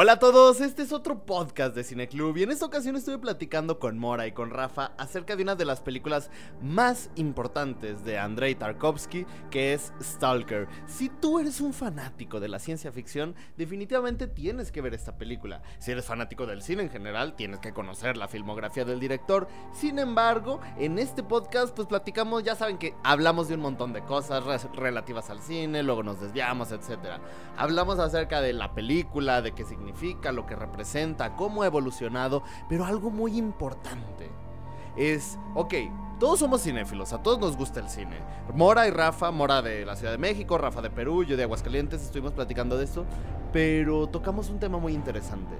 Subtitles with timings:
[0.00, 3.80] Hola a todos, este es otro podcast de Cineclub y en esta ocasión estuve platicando
[3.80, 6.30] con Mora y con Rafa acerca de una de las películas
[6.62, 10.68] más importantes de Andrei Tarkovsky, que es Stalker.
[10.86, 15.62] Si tú eres un fanático de la ciencia ficción, definitivamente tienes que ver esta película.
[15.80, 19.48] Si eres fanático del cine en general, tienes que conocer la filmografía del director.
[19.72, 24.04] Sin embargo, en este podcast pues platicamos, ya saben que hablamos de un montón de
[24.04, 24.44] cosas
[24.76, 27.18] relativas al cine, luego nos desviamos, etc.
[27.56, 29.87] Hablamos acerca de la película, de qué significa
[30.32, 34.30] lo que representa, cómo ha evolucionado, pero algo muy importante
[34.96, 35.74] es, ok,
[36.18, 38.16] todos somos cinéfilos, a todos nos gusta el cine.
[38.54, 42.02] Mora y Rafa, Mora de la Ciudad de México, Rafa de Perú, yo de Aguascalientes,
[42.02, 43.04] estuvimos platicando de esto,
[43.52, 45.54] pero tocamos un tema muy interesante.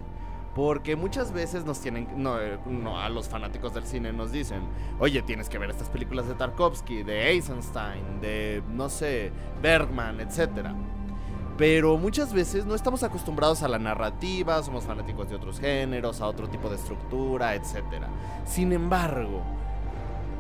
[0.55, 4.63] Porque muchas veces nos tienen, no, no, a los fanáticos del cine nos dicen,
[4.99, 9.31] oye, tienes que ver estas películas de Tarkovsky, de Eisenstein, de, no sé,
[9.63, 10.75] Bergman, etcétera.
[11.59, 16.29] Pero muchas veces no estamos acostumbrados a la narrativa, somos fanáticos de otros géneros, a
[16.29, 17.83] otro tipo de estructura, etc.
[18.47, 19.43] Sin embargo,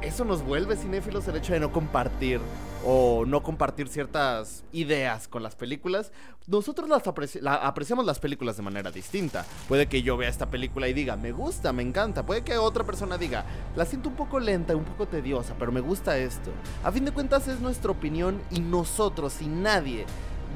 [0.01, 2.41] eso nos vuelve cinéfilos el hecho de no compartir
[2.87, 6.13] o no compartir ciertas ideas con las películas.
[6.47, 9.45] Nosotros las apreciamos las películas de manera distinta.
[9.67, 12.25] Puede que yo vea esta película y diga, me gusta, me encanta.
[12.25, 15.81] Puede que otra persona diga, la siento un poco lenta, un poco tediosa, pero me
[15.81, 16.53] gusta esto.
[16.85, 20.07] A fin de cuentas es nuestra opinión y nosotros y nadie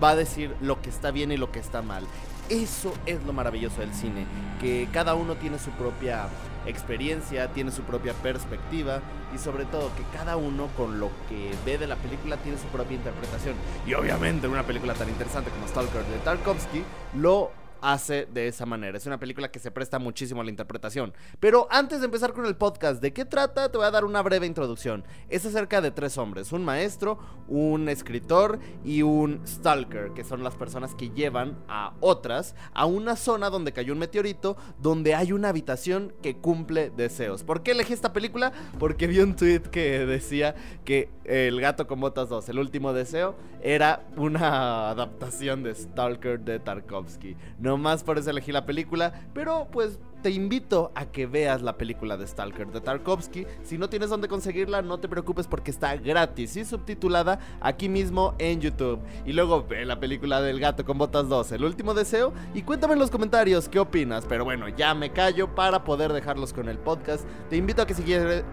[0.03, 2.05] va a decir lo que está bien y lo que está mal.
[2.49, 4.27] Eso es lo maravilloso del cine,
[4.61, 6.29] que cada uno tiene su propia
[6.67, 9.01] experiencia, tiene su propia perspectiva
[9.35, 12.67] y sobre todo que cada uno con lo que ve de la película tiene su
[12.67, 13.55] propia interpretación.
[13.87, 16.85] Y obviamente en una película tan interesante como Stalker de Tarkovsky
[17.17, 17.51] lo
[17.83, 18.97] hace de esa manera.
[18.97, 21.13] Es una película que se presta muchísimo a la interpretación.
[21.41, 23.71] Pero antes de empezar con el podcast, ¿de qué trata?
[23.71, 25.05] Te voy a dar una breve introducción.
[25.29, 30.55] Es acerca de tres hombres, un maestro, un escritor y un stalker, que son las
[30.55, 35.49] personas que llevan a otras a una zona donde cayó un meteorito, donde hay una
[35.49, 37.43] habitación que cumple deseos.
[37.43, 38.53] ¿Por qué elegí esta película?
[38.79, 43.37] Porque vi un tweet que decía que El gato con botas 2, el último deseo,
[43.63, 47.37] era una adaptación de Stalker de Tarkovsky.
[47.59, 51.77] No más por eso elegí la película, pero pues te invito a que veas la
[51.77, 53.45] película de Stalker de Tarkovsky.
[53.65, 58.35] Si no tienes dónde conseguirla, no te preocupes porque está gratis y subtitulada aquí mismo
[58.39, 59.01] en YouTube.
[59.27, 62.95] Y luego ve la película del gato con botas 2, El último deseo, y cuéntame
[62.95, 64.25] en los comentarios qué opinas.
[64.29, 67.27] Pero bueno, ya me callo para poder dejarlos con el podcast.
[67.51, 68.45] Te invito a que si quieres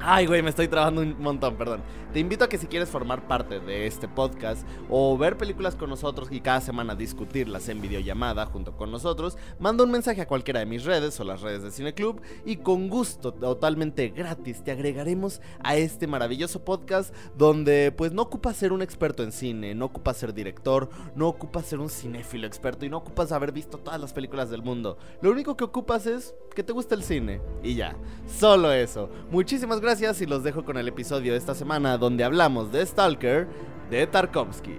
[0.00, 1.82] Ay, güey, me estoy trabando un montón, perdón.
[2.12, 5.90] Te invito a que si quieres formar parte de este podcast o ver películas con
[5.90, 10.60] nosotros y cada semana discutirlas en videollamada junto con nosotros, manda un mensaje a cualquiera
[10.60, 14.70] de mis redes o las redes de Cine Club y con gusto, totalmente gratis, te
[14.70, 19.86] agregaremos a este maravilloso podcast donde pues no ocupas ser un experto en cine, no
[19.86, 24.00] ocupas ser director, no ocupas ser un cinéfilo experto y no ocupas haber visto todas
[24.00, 24.96] las películas del mundo.
[25.20, 27.96] Lo único que ocupas es que te guste el cine y ya,
[28.38, 29.10] solo eso.
[29.30, 32.84] Muchísimas gracias gracias y los dejo con el episodio de esta semana donde hablamos de
[32.84, 33.48] Stalker
[33.88, 34.76] de Tarkovsky.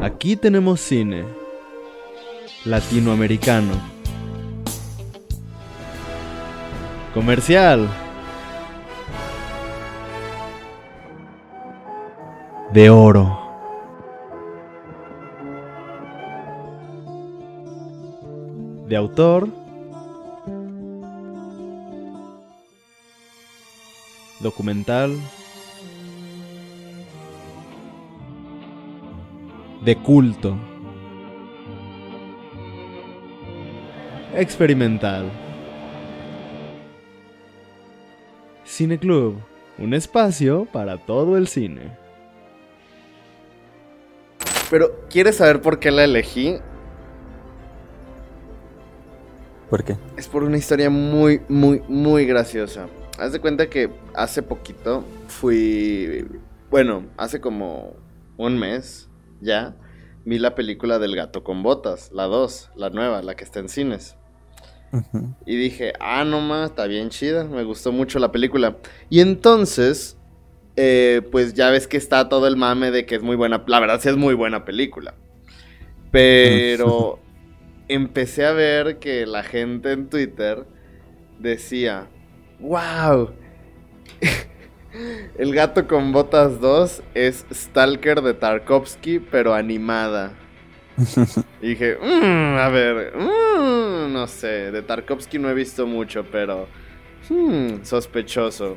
[0.00, 1.24] Aquí tenemos cine
[2.64, 3.72] latinoamericano.
[7.12, 7.88] Comercial.
[12.72, 13.40] De oro.
[18.86, 19.61] De autor
[24.42, 25.16] documental,
[29.84, 30.56] de culto,
[34.34, 35.30] experimental.
[38.64, 39.36] Cine Club,
[39.78, 41.96] un espacio para todo el cine.
[44.70, 46.56] Pero, ¿quieres saber por qué la elegí?
[49.68, 49.96] ¿Por qué?
[50.16, 52.86] Es por una historia muy, muy, muy graciosa.
[53.18, 56.26] Haz de cuenta que hace poquito fui.
[56.70, 57.94] Bueno, hace como
[58.36, 59.08] un mes
[59.40, 59.76] ya
[60.24, 63.68] vi la película del gato con botas, la 2, la nueva, la que está en
[63.68, 64.16] cines.
[65.46, 68.76] Y dije, ah, no más, está bien chida, me gustó mucho la película.
[69.08, 70.18] Y entonces,
[70.76, 73.80] eh, pues ya ves que está todo el mame de que es muy buena, la
[73.80, 75.14] verdad sí es muy buena película.
[76.10, 77.20] Pero
[77.88, 80.66] empecé a ver que la gente en Twitter
[81.38, 82.08] decía,
[82.62, 83.30] ¡Wow!
[85.36, 90.34] El gato con botas 2 es Stalker de Tarkovsky, pero animada.
[91.60, 96.68] y dije, mmm, a ver, mmm, no sé, de Tarkovsky no he visto mucho, pero
[97.28, 98.76] mmm, sospechoso.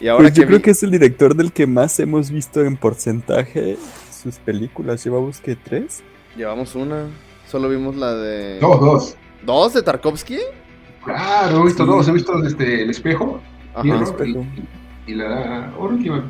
[0.00, 2.78] Y ahora pues yo creo que es el director del que más hemos visto en
[2.78, 3.76] porcentaje
[4.10, 5.04] sus películas.
[5.04, 5.54] ¿Llevamos qué?
[5.54, 6.02] ¿Tres?
[6.34, 7.08] Llevamos una.
[7.46, 8.58] Solo vimos la de.
[8.62, 9.16] No, dos.
[9.44, 10.38] ¿Dos de Tarkovsky?
[11.08, 11.90] Claro, he visto Sí.
[11.90, 12.08] dos.
[12.08, 13.40] He visto este, El Espejo
[13.74, 13.82] Ajá.
[13.82, 14.46] Hierro, El Espejo.
[15.06, 16.24] y, y la última,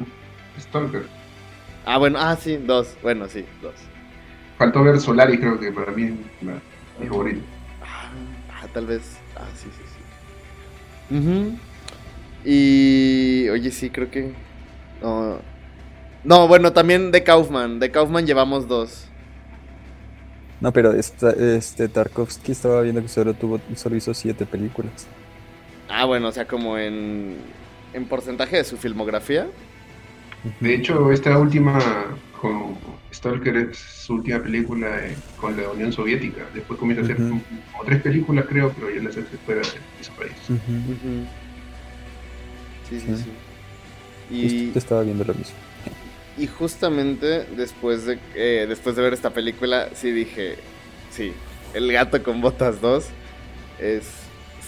[0.58, 1.06] Stalker.
[1.84, 2.96] Ah, bueno, ah, sí, dos.
[3.02, 3.75] Bueno, sí, dos.
[4.58, 6.60] Faltó ver Solari, creo que para mí es la-
[7.00, 7.40] mi favorita.
[7.82, 9.19] Ah, tal vez.
[9.36, 9.82] Ah, sí, sí,
[11.08, 11.16] sí.
[11.16, 11.56] Ujú.
[12.44, 13.48] Y.
[13.50, 14.32] Oye, sí, creo que.
[15.02, 15.38] No.
[16.25, 17.78] No, bueno, también de Kaufman.
[17.78, 19.07] De Kaufman llevamos dos.
[20.60, 25.06] No, pero esta- este Tarkovsky estaba viendo que solo tuvo, solo hizo siete películas.
[25.88, 27.37] Ah, bueno, o sea, como en.
[27.94, 29.46] En porcentaje de su filmografía.
[30.60, 31.78] De hecho, esta última
[32.40, 32.76] con
[33.12, 36.43] Stalker es su última película eh, con la Unión Soviética.
[36.55, 37.43] Después comienza a hacer como
[37.87, 39.69] tres películas, creo, pero ya las hace fuera de
[40.00, 40.32] ese país.
[42.88, 43.16] Sí, sí, Sí.
[43.16, 43.31] sí.
[44.34, 45.56] Y, Justo estaba viendo lo mismo.
[46.38, 50.56] Y justamente después de, eh, después de ver esta película, sí dije,
[51.11, 51.32] sí,
[51.75, 53.05] El gato con botas 2
[53.79, 54.05] es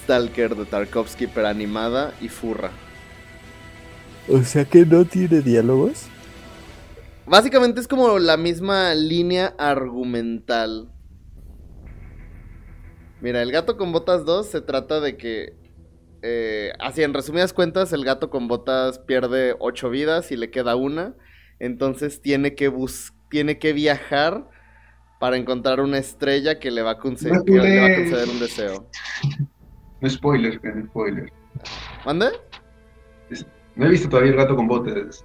[0.02, 2.70] Stalker de Tarkovsky, pero animada y furra.
[4.28, 6.06] O sea que no tiene diálogos.
[7.26, 10.90] Básicamente es como la misma línea argumental.
[13.20, 15.54] Mira, el gato con botas 2 se trata de que,
[16.22, 20.76] eh, así en resumidas cuentas, el gato con botas pierde 8 vidas y le queda
[20.76, 21.14] una.
[21.60, 24.48] Entonces tiene que, bus tiene que viajar
[25.20, 27.96] para encontrar una estrella que le va a, conce- No que le va a pude-
[27.96, 28.90] conceder un deseo.
[30.00, 31.32] No spoiler, no spoiler.
[32.06, 32.30] ¿Mande?
[33.76, 35.24] No he visto todavía el gato con botas.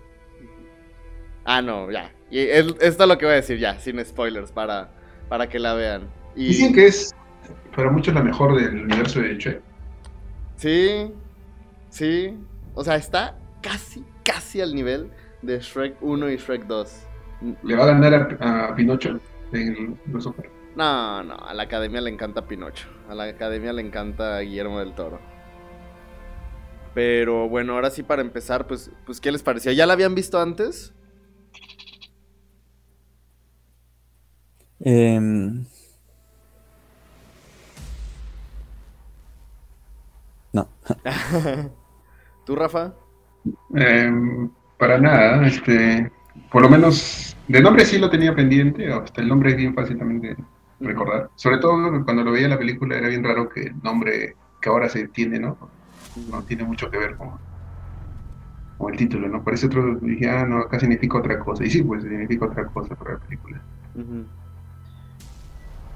[1.46, 2.12] Ah, no, ya.
[2.30, 4.90] Y es- esto es lo que voy a decir ya, sin spoilers, para,
[5.30, 6.10] para que la vean.
[6.36, 6.48] Y...
[6.48, 7.16] Dicen que es
[7.76, 9.62] para muchos la mejor del universo de Shrek.
[10.58, 11.12] Sí,
[11.90, 12.38] sí.
[12.74, 15.10] O sea, está casi, casi al nivel
[15.46, 17.08] de Shrek 1 y Shrek 2.
[17.64, 19.20] Le va a ganar a, a Pinocho
[19.52, 20.50] en los Oscar.
[20.76, 22.88] No, no, a la academia le encanta Pinocho.
[23.10, 25.20] A la academia le encanta Guillermo del Toro.
[26.94, 29.72] Pero bueno, ahora sí para empezar, pues, pues ¿qué les pareció?
[29.72, 30.94] ¿Ya la habían visto antes?
[34.80, 35.66] Em,
[40.54, 40.70] no.
[42.46, 42.94] ¿Tú, Rafa?
[43.74, 46.12] Em, para nada, este,
[46.52, 49.98] por lo menos de nombre sí lo tenía pendiente, hasta el nombre es bien fácil
[49.98, 50.38] también de
[50.80, 51.30] recordar.
[51.36, 54.70] Sobre todo cuando lo veía en la película era bien raro que el nombre que
[54.70, 55.58] ahora se tiene, ¿no?
[56.30, 57.32] No tiene mucho que ver con,
[58.78, 59.44] con el título, ¿no?
[59.44, 61.64] Por eso otro dije, ah, no, acá significa otra cosa.
[61.66, 63.62] Y sí, pues significa otra cosa para la película.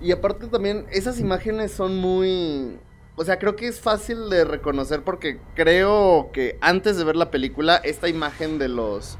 [0.02, 2.78] Y aparte también, esas imágenes son muy...
[3.22, 7.32] O sea, creo que es fácil de reconocer porque creo que antes de ver la
[7.32, 9.18] película, esta imagen de los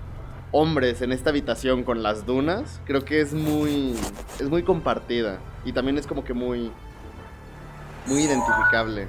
[0.54, 3.94] hombres en esta habitación con las dunas, creo que es muy...
[4.40, 5.40] Es muy compartida.
[5.66, 6.72] Y también es como que muy...
[8.08, 9.06] Muy identificable.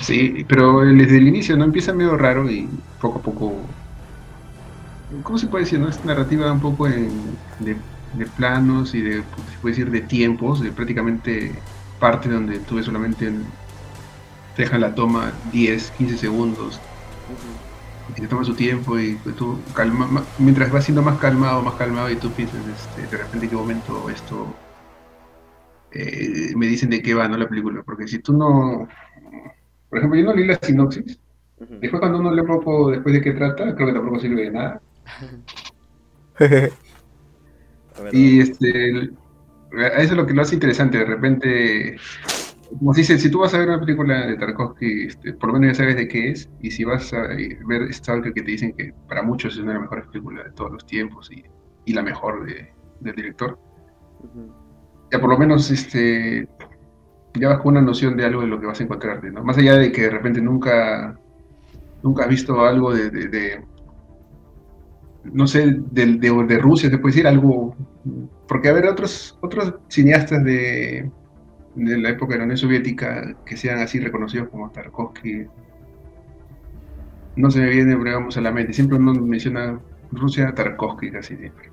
[0.00, 2.68] Sí, pero desde el inicio no empieza medio raro y
[3.00, 3.52] poco a poco.
[5.22, 5.78] ¿Cómo se puede decir?
[5.78, 7.76] No es narrativa un poco en- de,
[8.14, 11.52] de planos y de, se puede decir, de tiempos, de prácticamente
[12.00, 13.58] parte donde tú ves solamente en-
[14.54, 16.84] te dejan la toma 10, 15 segundos.
[18.08, 21.62] Y te toma su tiempo y pues, tú calma, ma- mientras vas siendo más calmado,
[21.62, 24.60] más calmado y tú piensas este, de repente en qué momento esto
[25.90, 28.88] eh, me dicen de qué va no la película, porque si tú no,
[29.88, 31.20] por ejemplo, yo no leí la sinopsis,
[31.80, 34.50] después cuando uno lee un poco después de qué trata, creo que tampoco sirve de
[34.52, 34.82] nada.
[38.10, 39.19] Y este, el-
[39.72, 41.96] eso es lo que lo hace interesante, de repente,
[42.78, 45.58] como se dice, si tú vas a ver una película de Tarkovsky, este, por lo
[45.58, 48.50] menos ya sabes de qué es, y si vas a eh, ver Stalker que te
[48.52, 51.44] dicen que para muchos es una de las mejores películas de todos los tiempos y,
[51.92, 53.58] la mejor de- del director,
[55.10, 56.46] ya por lo menos este
[57.34, 59.42] ya vas con una noción de algo de lo que vas a encontrarte, ¿no?
[59.42, 61.18] Más allá de que de repente nunca
[62.02, 63.10] nunca has visto algo de-
[65.24, 67.74] no sé, de, de- de Rusia, te puede decir algo,
[68.48, 71.10] porque a ver, otros otros cineastas de,
[71.74, 75.46] de la época de la Unión Soviética que sean así reconocidos como Tarkovsky,
[77.36, 79.80] no se me viene, digamos, a la mente, siempre uno menciona
[80.12, 81.70] Rusia, Tarkovsky casi siempre.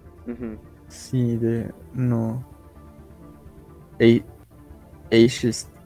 [0.87, 1.71] Sí, de.
[1.93, 2.45] No.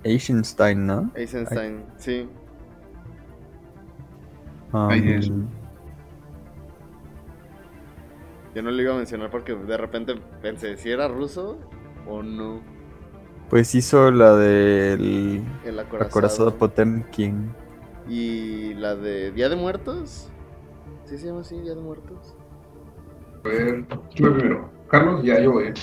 [0.04, 1.12] Eisenstein, ¿no?
[1.16, 2.28] Eisenstein, sí.
[4.74, 5.30] Ahí es.
[5.30, 5.48] Um,
[8.54, 11.58] Yo no lo iba a mencionar porque de repente pensé si era ruso
[12.08, 12.62] o no.
[13.50, 15.44] Pues hizo la del.
[15.66, 16.56] El Acorazado acorazado.
[16.56, 17.54] Potemkin.
[18.08, 20.30] Y la de Día de Muertos.
[21.06, 22.36] ¿Sí se llama así, Día de Muertos?
[23.44, 24.70] A ver, ¿quién va primero?
[24.88, 25.74] Carlos, ya yo voy.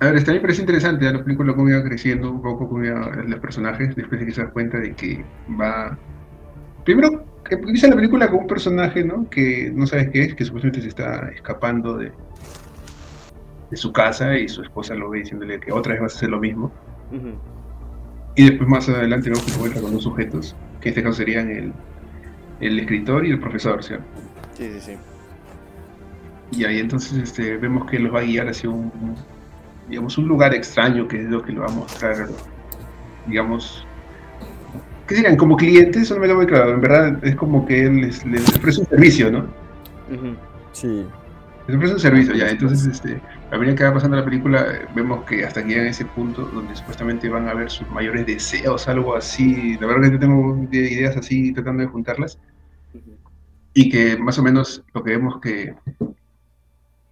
[0.00, 2.82] A ver, a mí me parece interesante la película cómo iba creciendo un poco cómo
[2.82, 5.22] iba los personajes, después de que se da cuenta de que
[5.60, 5.98] va...
[6.84, 9.28] Primero, que empieza la película con un personaje, ¿no?
[9.28, 12.12] Que no sabes qué es, que supuestamente se está escapando de,
[13.70, 16.30] de su casa y su esposa lo ve diciéndole que otra vez vas a hacer
[16.30, 16.72] lo mismo.
[18.36, 21.14] Y después más adelante vemos que se encuentra con dos sujetos, que en este caso
[21.14, 21.72] serían el,
[22.60, 24.04] el escritor y el profesor, ¿cierto?
[24.54, 24.96] Sí, sí, sí.
[26.52, 28.90] Y ahí entonces este, vemos que los va a guiar hacia un,
[29.88, 32.28] digamos, un lugar extraño que es lo que lo va a mostrar,
[33.26, 33.86] digamos,
[35.10, 35.36] ¿qué serían?
[35.36, 38.24] Como clientes, eso no me queda muy claro, en verdad es como que él les,
[38.24, 39.44] les ofrece un servicio, ¿no?
[40.70, 41.04] Sí.
[41.66, 44.86] Les ofrece un servicio, ya, entonces este, a medida que va pasando la película, eh,
[44.94, 48.24] vemos que hasta que llegan a ese punto donde supuestamente van a ver sus mayores
[48.24, 52.38] deseos, algo así, la verdad que yo tengo ideas así tratando de juntarlas,
[53.74, 55.74] y que más o menos lo que vemos que,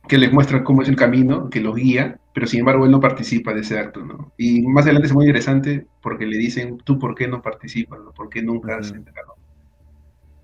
[0.07, 3.01] que les muestra cómo es el camino, que los guía, pero sin embargo él no
[3.01, 4.33] participa de ese acto, ¿no?
[4.39, 8.13] Y más adelante es muy interesante porque le dicen, tú por qué no participas, ¿no?
[8.13, 9.35] ¿Por qué nunca has entrado?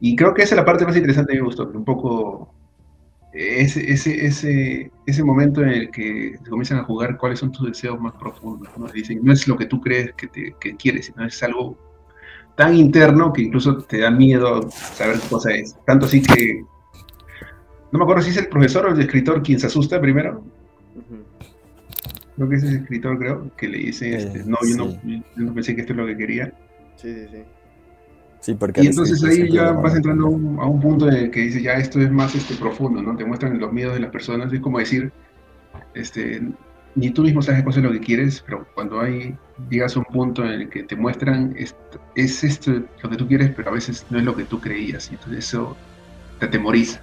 [0.01, 2.53] Y creo que esa es la parte más interesante que me gustó, un poco
[3.33, 7.69] ese, ese, ese, ese momento en el que se comienzan a jugar cuáles son tus
[7.69, 8.89] deseos más profundos, ¿no?
[8.89, 11.79] Dicen, no es lo que tú crees que, te, que quieres, sino es algo
[12.57, 15.77] tan interno que incluso te da miedo saber qué cosa es.
[15.87, 16.65] Tanto así que
[17.93, 20.43] no me acuerdo si es el profesor o el escritor quien se asusta primero.
[22.37, 25.23] Creo que es el escritor, creo, que le dice, este, Eh, no, yo no, yo
[25.37, 26.53] no pensé que esto es lo que quería.
[26.97, 27.43] Sí, sí, sí.
[28.41, 31.31] Sí, porque Y entonces ahí ya vas entrando a un, a un punto en el
[31.31, 33.17] que dice, ya esto es más este, profundo, ¿no?
[33.17, 35.11] Te muestran los miedos de las personas, es como decir,
[35.95, 36.43] este,
[36.95, 39.35] ni tú mismo sabes qué cosa es lo que quieres, pero cuando hay,
[39.71, 41.75] llegas a un punto en el que te muestran, es,
[42.17, 45.11] es esto lo que tú quieres, pero a veces no es lo que tú creías,
[45.11, 45.75] y entonces eso
[46.39, 47.01] te atemoriza.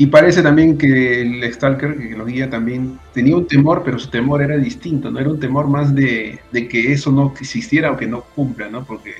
[0.00, 4.08] Y parece también que el Stalker, que los guía, también tenía un temor, pero su
[4.08, 6.40] temor era distinto, no era un temor más de,
[6.70, 8.82] que eso no existiera o que no cumpla, ¿no?
[8.86, 9.12] Porque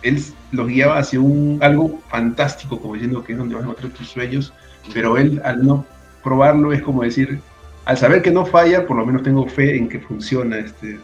[0.00, 0.18] él
[0.52, 4.08] los guiaba hacia un algo fantástico, como diciendo que es donde vas a encontrar tus
[4.08, 4.54] sueños,
[4.94, 5.84] pero él al no
[6.22, 7.40] probarlo es como decir,
[7.84, 10.98] al saber que no falla, por lo menos tengo fe en que funciona este,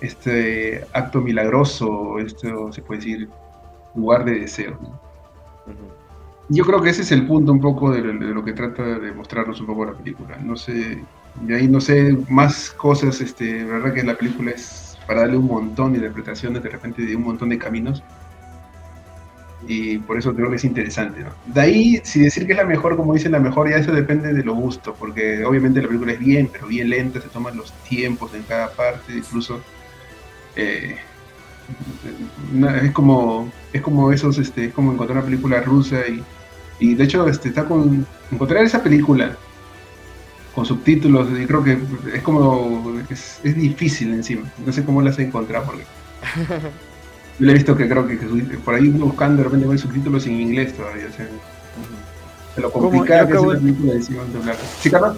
[0.00, 3.28] este acto milagroso, esto se puede decir,
[3.94, 4.78] lugar de deseo.
[4.80, 4.88] ¿no?
[5.66, 5.99] Ujú.
[6.52, 9.12] Yo creo que ese es el punto un poco de, de lo que trata de
[9.12, 10.36] mostrarnos un poco la película.
[10.38, 11.00] No sé,
[11.46, 15.36] y ahí no sé más cosas, este, la verdad que la película es para darle
[15.36, 18.02] un montón de interpretaciones de repente de un montón de caminos.
[19.68, 21.30] Y por eso creo que es interesante, ¿no?
[21.46, 24.32] De ahí, si decir que es la mejor, como dicen la mejor, ya eso depende
[24.32, 27.72] de los gustos, porque obviamente la película es bien, pero bien lenta, se toman los
[27.84, 29.60] tiempos en cada parte, incluso
[30.56, 30.96] eh,
[32.82, 36.24] es como es como esos este es como encontrar una película rusa y,
[36.80, 39.36] y de hecho este está con encontrar esa película
[40.54, 41.78] con subtítulos y creo que
[42.14, 44.50] es como es, es difícil encima.
[44.66, 45.84] No sé cómo las he encontrado porque
[47.38, 48.26] yo le he visto que creo que, que
[48.64, 51.28] por ahí buscando de repente hay subtítulos en inglés todavía o sea,
[52.54, 55.16] se lo complicado que es acabo una de- película de hablar sí Carlos.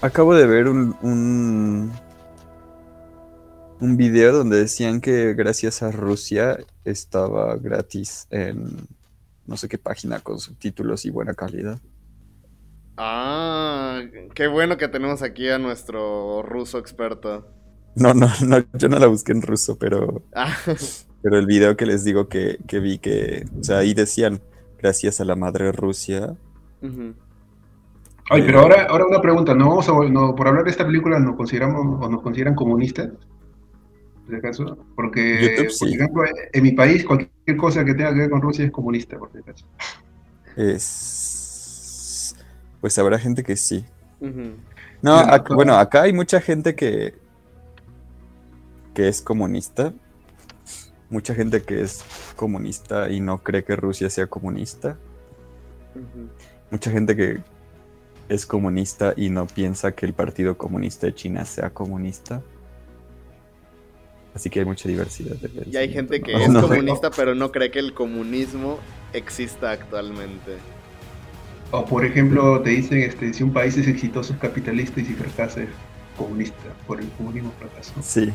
[0.00, 1.92] Acabo de ver un, un,
[3.80, 8.86] un video donde decían que gracias a Rusia estaba gratis en
[9.46, 11.80] no sé qué página con subtítulos y buena calidad.
[12.96, 14.00] Ah,
[14.34, 17.46] qué bueno que tenemos aquí a nuestro ruso experto.
[17.94, 20.54] No, no, no, yo no la busqué en ruso, pero, Ah,
[21.22, 24.40] pero el video que les digo que, que vi que, o sea, ahí decían,
[24.78, 26.36] gracias a la madre Rusia.
[28.28, 31.18] Ay, pero ahora, ahora una pregunta, ¿no vamos a, no, por hablar de esta película
[31.18, 33.10] nos consideramos o nos consideran comunistas?
[34.26, 34.86] ¿Por si acaso?
[34.96, 35.94] Porque, YouTube, por sí.
[35.94, 39.30] ejemplo, en mi país cualquier cosa que tenga que ver con Rusia es comunista, por
[39.30, 39.64] si acaso.
[40.56, 42.34] Es...
[42.80, 43.84] Pues habrá gente que sí.
[45.00, 47.14] No, ac- bueno, acá hay mucha gente que,
[48.94, 49.94] que es comunista.
[51.08, 52.02] Mucha gente que es
[52.34, 54.98] comunista y no cree que Rusia sea comunista.
[56.70, 57.38] Mucha gente que
[58.28, 62.42] es comunista y no piensa que el Partido Comunista de China sea comunista.
[64.36, 66.38] Así que hay mucha diversidad de Y hay gente que ¿no?
[66.40, 66.60] es No.
[66.68, 68.78] comunista pero no cree que el comunismo
[69.14, 70.58] exista actualmente.
[71.70, 75.14] O por ejemplo, te dicen este, si un país es exitoso es capitalista y si
[75.14, 75.70] fracasa es
[76.18, 77.94] comunista, por el comunismo fracasó.
[78.02, 78.30] Sí.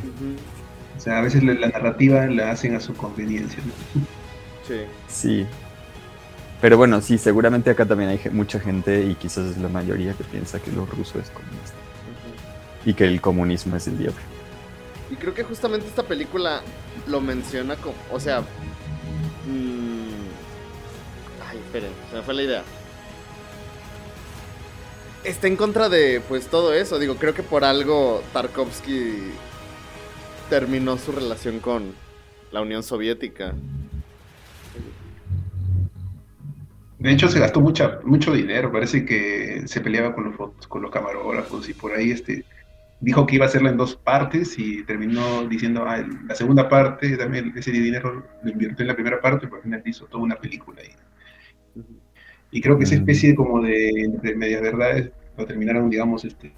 [0.98, 3.60] O sea, a veces la, la narrativa la hacen a su conveniencia.
[3.63, 4.01] ¿no?
[4.67, 4.81] Sí.
[5.08, 5.46] sí.
[6.62, 10.24] Pero bueno, sí, seguramente acá también hay mucha gente y quizás es la mayoría que
[10.24, 11.75] piensa que lo ruso es comunista.
[12.86, 14.31] Y que el comunismo es el diablo.
[15.22, 16.63] Creo que justamente esta película
[17.08, 20.25] lo menciona como, o sea, mm,
[21.48, 22.63] ay, esperen, se me fue la idea.
[25.24, 26.98] está en contra de pues todo eso.
[26.98, 29.32] Digo, creo que por algo Tarkovsky
[30.50, 31.94] terminó su relación con
[32.51, 33.54] la Unión Soviética.
[36.98, 38.72] De hecho, se gastó mucha, mucho dinero.
[38.72, 42.44] Parece que se peleaba con los, con los camarógrafos y por ahí este,
[43.01, 47.17] dijo que iba a hacerla en dos partes y terminó diciendo, ah, la segunda parte,
[47.17, 50.36] también ese dinero lo invirtió en la primera parte, pero al final hizo toda una
[50.36, 50.81] película.
[50.84, 51.81] Y,
[52.58, 56.53] y creo que esa especie como de, de medias verdades lo terminaron, digamos, este...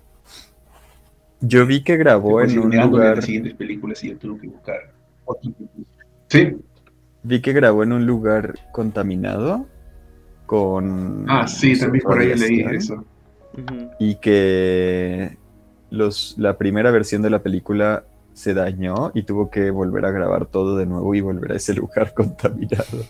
[1.39, 3.17] Yo vi que grabó en un lugar...
[3.17, 4.93] Las siguientes películas y yo tuve que buscar
[6.29, 6.57] Sí.
[7.23, 9.65] Vi que grabó en un lugar contaminado
[10.45, 11.25] con...
[11.29, 13.05] Ah, sí, también por ahí leí eso.
[13.99, 15.37] Y que
[15.93, 20.47] los, la primera versión de la película se dañó y tuvo que volver a grabar
[20.47, 23.05] todo de nuevo y volver a ese lugar contaminado.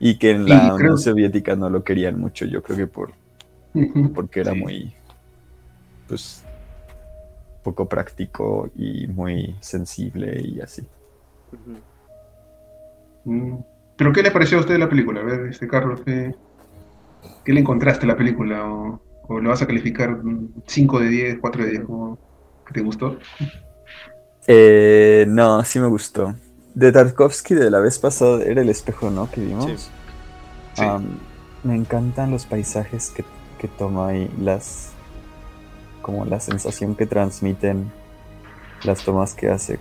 [0.00, 3.12] Y que en la Unión Soviética no lo querían mucho, yo creo que por
[4.14, 4.92] porque era muy
[6.08, 6.44] pues
[7.62, 10.82] poco práctico y muy sensible y así.
[13.24, 13.58] Mm.
[13.96, 15.20] ¿Pero qué le pareció a usted la película?
[15.20, 16.34] A ver, este Carlos, ¿qué,
[17.44, 18.68] qué le encontraste a la película?
[18.68, 19.00] ¿O,
[19.30, 20.20] o le vas a calificar
[20.66, 21.82] 5 de 10, 4 de 10?
[22.66, 23.16] ¿Qué te gustó?
[24.48, 26.34] Eh, no, sí me gustó.
[26.74, 29.30] De Tarkovsky de la vez pasada era el espejo, ¿no?
[29.30, 29.88] Que vimos.
[31.62, 33.24] me encantan los paisajes que,
[33.60, 34.90] que toma y las.
[36.02, 37.92] como la sensación que transmiten
[38.82, 39.78] las tomas que hace.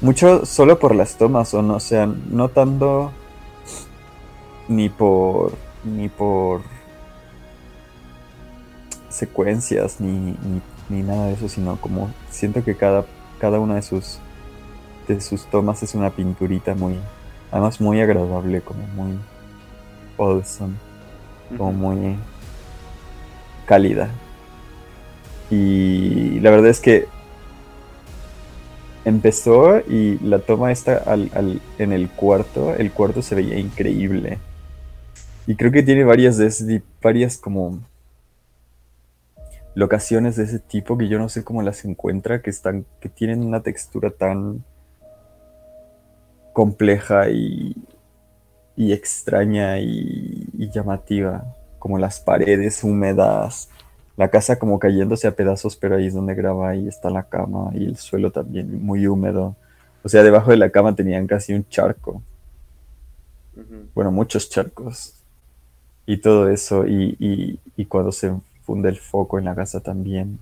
[0.00, 3.12] Mucho solo por las tomas, o no, o sea, no tanto
[4.66, 5.52] ni por.
[5.84, 6.62] ni por
[9.14, 10.36] secuencias ni,
[10.88, 13.04] ni, nada de eso, sino como siento que cada,
[13.38, 14.18] cada una de sus,
[15.08, 16.98] de sus tomas es una pinturita muy,
[17.50, 19.18] además muy agradable, como muy
[20.16, 20.74] wholesome,
[21.56, 22.16] como muy
[23.66, 24.10] cálida.
[25.50, 27.08] Y la verdad es que
[29.04, 34.38] empezó y la toma esta al, en el cuarto, el cuarto se veía increíble.
[35.46, 37.80] Y creo que tiene varias de varias como
[39.74, 43.44] locaciones de ese tipo que yo no sé cómo las encuentra, que están, que tienen
[43.44, 44.64] una textura tan
[46.52, 47.74] compleja y,
[48.76, 51.44] y extraña y, llamativa,
[51.78, 53.68] como las paredes húmedas,
[54.16, 57.70] la casa como cayéndose a pedazos, pero ahí es donde graba y está la cama
[57.74, 59.56] y el suelo también muy húmedo.
[60.02, 62.22] O sea, debajo de la cama tenían casi un charco.
[63.94, 65.14] Bueno, muchos charcos.
[66.06, 66.86] Y todo eso.
[66.86, 70.38] Y, y, y cuando se funde el foco en la casa también.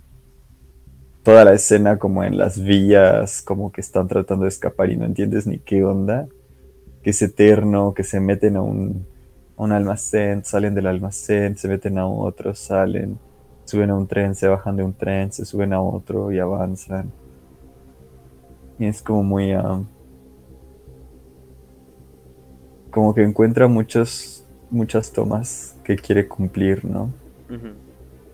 [1.22, 5.04] Toda la escena como en las vías, como que están tratando de escapar y no
[5.04, 6.26] entiendes ni qué onda.
[7.02, 9.06] Que es eterno, que se meten a un,
[9.56, 13.18] almacén, salen del almacén, se meten a otro, salen,
[13.64, 17.10] suben a un tren, se bajan de un tren, se suben a otro y avanzan.
[18.78, 19.52] Y es como muy...
[19.52, 19.82] Ah,
[22.90, 27.12] como que encuentra muchos, muchas tomas que quiere cumplir, ¿no?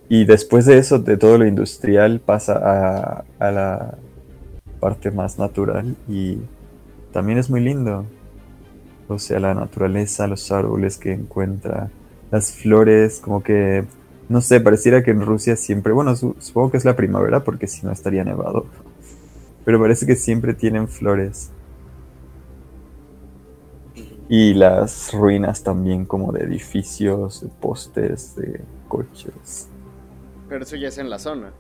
[0.09, 3.99] Y después de eso, de todo lo industrial, pasa a, la
[4.79, 6.39] parte más natural y
[7.13, 8.07] también es muy lindo.
[9.09, 11.91] O sea, la naturaleza, los árboles que encuentra,
[12.31, 13.85] las flores, como que,
[14.29, 17.85] no sé, pareciera que en Rusia siempre, bueno, supongo que es la primavera porque si
[17.85, 18.67] no estaría nevado,
[19.65, 21.51] pero parece que siempre tienen flores.
[24.29, 29.69] Y las ruinas también como de edificios, de postes, de coches.
[30.49, 31.53] Pero eso ya es en la zona.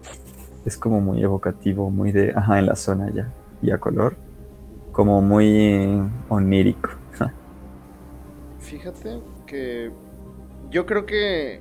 [0.64, 4.16] Es como muy evocativo, muy de, ajá, en la zona ya, y a color.
[4.92, 6.90] Como muy onírico.
[8.58, 9.92] Fíjate que
[10.70, 11.60] yo creo que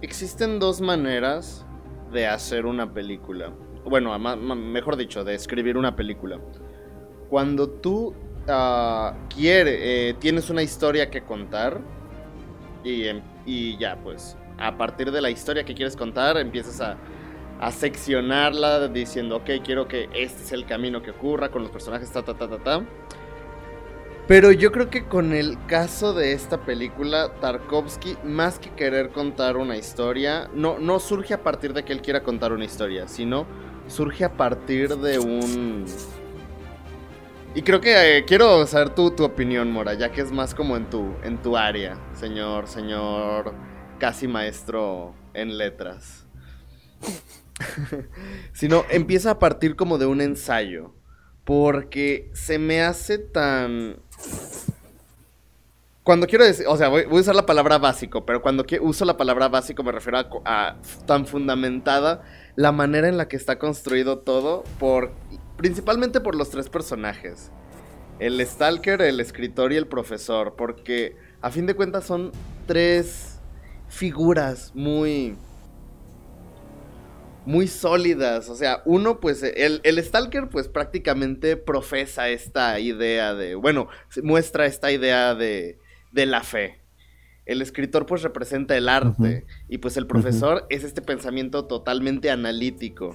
[0.00, 1.66] existen dos maneras
[2.10, 3.52] de hacer una película.
[3.84, 6.38] Bueno, mejor dicho, de escribir una película.
[7.28, 8.14] Cuando tú
[8.48, 11.80] uh, quieres, eh, tienes una historia que contar
[12.82, 16.96] y, em, y ya, pues a partir de la historia que quieres contar, empiezas a,
[17.72, 22.22] seccionarla diciendo, ok, quiero que este es el camino que ocurra con los personajes, ta,
[22.22, 22.82] ta, ta, ta, ta.
[24.26, 29.58] Pero yo creo que con el caso de esta película, Tarkovsky, más que querer contar
[29.58, 33.46] una historia, no, no surge a partir de que él quiera contar una historia, sino
[33.88, 35.84] surge a partir de un...
[37.54, 40.76] Y creo que eh, quiero saber tu, tu opinión, Mora, ya que es más como
[40.76, 43.52] en tu, en tu área, señor, señor
[44.00, 46.26] casi maestro en letras.
[48.52, 50.92] Sino empieza a partir como de un ensayo.
[51.44, 53.96] Porque se me hace tan...
[56.02, 59.16] cuando quiero decir, o sea, voy, a usar la palabra básico, pero cuando uso la
[59.16, 62.22] palabra básico me refiero a, tan fundamentada
[62.56, 65.12] la manera en la que está construido todo por
[65.56, 67.50] principalmente por los tres personajes.
[68.18, 72.32] El stalker, el escritor y el profesor, porque a fin de cuentas son
[72.66, 73.29] tres
[73.90, 75.36] figuras muy
[77.44, 78.48] muy sólidas.
[78.48, 83.88] O sea, uno, pues, el, el, Stalker, pues prácticamente profesa esta idea de, bueno,
[84.22, 85.78] muestra esta idea de,
[86.12, 86.80] de la fe.
[87.46, 89.44] El escritor, pues, representa el arte.
[89.68, 93.14] Y pues el profesor es este pensamiento totalmente analítico.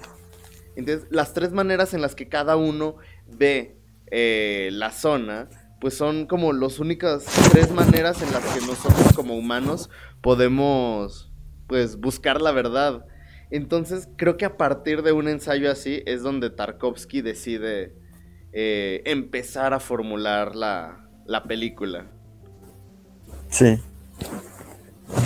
[0.74, 3.76] Entonces, las tres maneras en las que cada uno ve
[4.10, 5.48] eh, la zona,
[5.80, 9.90] pues son como las únicas tres maneras en las que nosotros como humanos
[10.22, 11.30] podemos,
[11.66, 13.06] pues, buscar la verdad.
[13.50, 17.94] Entonces creo que a partir de un ensayo así es donde Tarkovsky decide
[18.52, 22.06] eh, empezar a formular la, la, película.
[23.48, 23.78] Sí.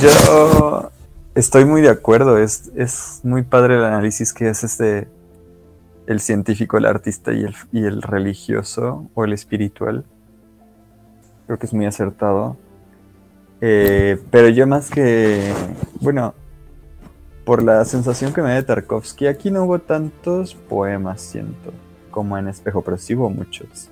[0.02, 0.90] Yo
[1.34, 2.38] estoy muy de acuerdo.
[2.38, 5.08] Es, es muy padre el análisis que hace este
[6.06, 10.04] el científico, el artista y el, y el religioso o el espiritual.
[11.50, 12.56] Creo que es muy acertado.
[13.60, 15.52] Eh, pero yo más que,
[16.00, 16.32] bueno,
[17.44, 21.72] por la sensación que me da de Tarkovsky, aquí no hubo tantos poemas, siento,
[22.12, 23.90] como en Espejo, pero sí hubo muchos.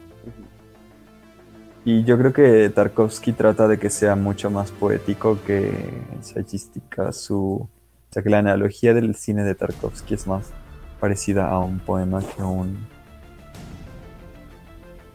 [1.85, 5.73] Y yo creo que Tarkovsky trata de que sea mucho más poético que
[6.15, 7.11] ensayística.
[7.11, 7.69] Su, o
[8.13, 10.53] sea, que la analogía del cine de Tarkovsky es más
[11.01, 12.87] parecida a un poema que a un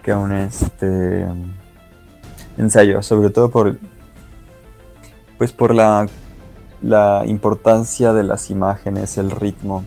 [0.04, 1.26] que a un este
[2.58, 3.78] ensayo, sobre todo por
[5.38, 6.08] pues por la
[6.84, 9.86] la importancia de las imágenes, el ritmo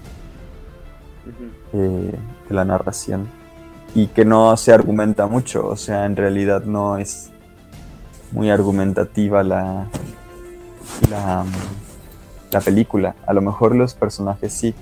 [1.74, 2.14] eh,
[2.48, 3.28] de la narración
[3.94, 7.30] y que no se argumenta mucho, o sea, en realidad no es
[8.32, 9.86] muy argumentativa la,
[11.10, 11.44] la,
[12.50, 13.14] la película.
[13.26, 14.74] A lo mejor los personajes sí,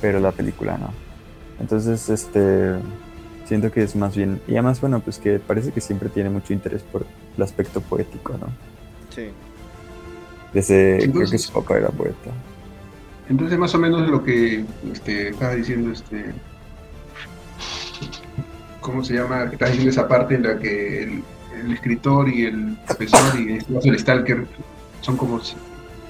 [0.00, 0.88] pero la película no.
[1.60, 2.74] Entonces, este,
[3.44, 6.52] siento que es más bien, y además, bueno, pues que parece que siempre tiene mucho
[6.52, 8.48] interés por el aspecto poético, ¿no?
[9.14, 9.28] Sí.
[10.52, 12.30] Desde creo que su papá era poeta.
[13.28, 16.32] Entonces más o menos lo que este, estaba diciendo este
[18.80, 19.48] ¿cómo se llama?
[19.48, 21.22] Que estaba diciendo esa parte en la que el,
[21.72, 24.46] escritor y el profesor y en este caso el stalker
[25.00, 25.40] son como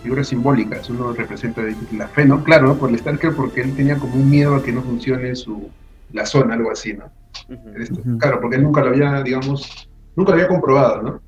[0.02, 2.42] figuras simbólicas, uno representa la fe, ¿no?
[2.42, 5.68] Claro, por el stalker porque él tenía como un miedo a que no funcione su
[6.12, 7.04] la zona, algo así, ¿no?
[8.18, 11.20] Claro, porque él nunca lo había, digamos, nunca lo había comprobado, ¿no?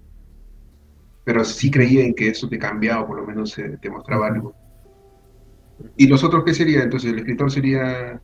[1.24, 4.54] pero sí creía en que eso te cambiaba, o por lo menos te mostraba algo.
[5.96, 6.82] ¿Y los otros qué sería?
[6.82, 8.20] Entonces, el escritor sería...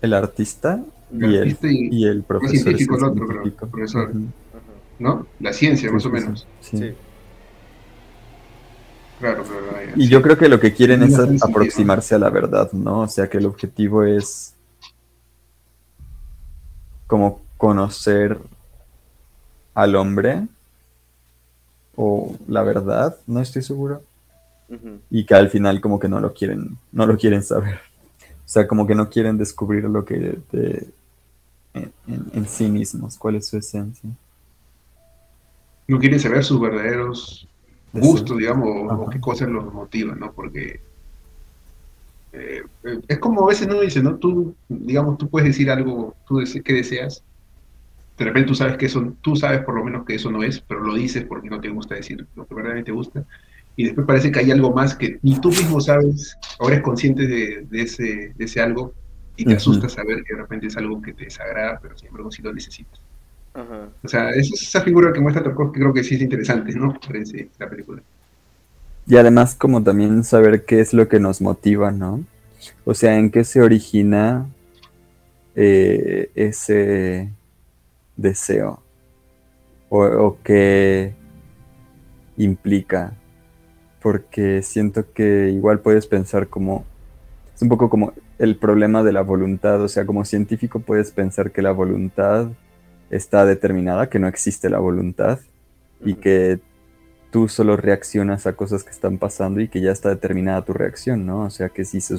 [0.00, 2.56] El artista, y, el, y, el, profesor.
[2.56, 4.12] El científico, el otro, creo, el profesor.
[4.98, 5.26] ¿No?
[5.40, 6.46] La ciencia, más o menos.
[6.60, 6.94] Sí.
[9.18, 9.92] Claro, claro.
[9.96, 13.00] y yo creo que lo que quieren es aproximarse a la verdad, ¿no?
[13.00, 14.54] O sea, que el objetivo es
[17.08, 18.38] como conocer
[19.74, 20.46] al hombre
[21.96, 24.02] o la verdad, no estoy seguro.
[25.10, 27.80] Y que al final como que no lo quieren, no lo quieren saber.
[28.44, 30.38] O sea, como que no quieren descubrir lo que
[31.74, 34.10] en, sí mismos, cuál es su esencia.
[35.86, 37.48] No quieren saber sus verdaderos
[37.92, 40.32] gustos, digamos, o qué cosas los motivan, ¿no?
[40.32, 40.80] Porque
[42.32, 42.62] eh,
[43.08, 44.16] es como a veces uno dice, ¿no?
[44.16, 47.22] Tú, digamos, tú puedes decir algo, tú que deseas,
[48.16, 50.60] de repente tú sabes que eso, tú sabes por lo menos que eso no es,
[50.60, 53.24] pero lo dices porque no te gusta decir lo que verdaderamente te gusta,
[53.76, 57.26] y después parece que hay algo más que ni tú mismo sabes, ahora eres consciente
[57.26, 58.92] de, ese, de ese algo,
[59.36, 62.30] y te asusta saber que de repente es algo que te desagrada, pero sin embargo
[62.32, 63.00] sí lo necesitas.
[64.02, 66.94] O sea, esa, esa figura que muestra Tarkovsky creo que sí es interesante, ¿no?
[67.06, 68.02] Parece la película.
[69.08, 72.24] Y además como también saber qué es lo que nos motiva, ¿no?
[72.84, 74.46] O sea, en qué se origina
[75.54, 77.30] eh, ese
[78.16, 78.82] deseo
[79.88, 81.14] o, qué
[82.36, 83.14] implica.
[84.02, 86.84] Porque siento que igual puedes pensar como...
[87.54, 89.80] Es un poco como el problema de la voluntad.
[89.80, 92.48] O sea, como científico puedes pensar que la voluntad
[93.08, 95.40] está determinada, que no existe la voluntad
[96.04, 96.60] y que
[97.30, 101.26] tú solo reaccionas a cosas que están pasando y que ya está determinada tu reacción,
[101.26, 101.42] ¿no?
[101.42, 102.18] O sea que si se,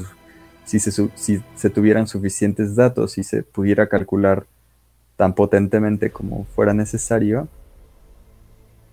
[0.65, 4.45] si se, si se tuvieran suficientes datos y se pudiera calcular
[5.15, 7.47] tan potentemente como fuera necesario,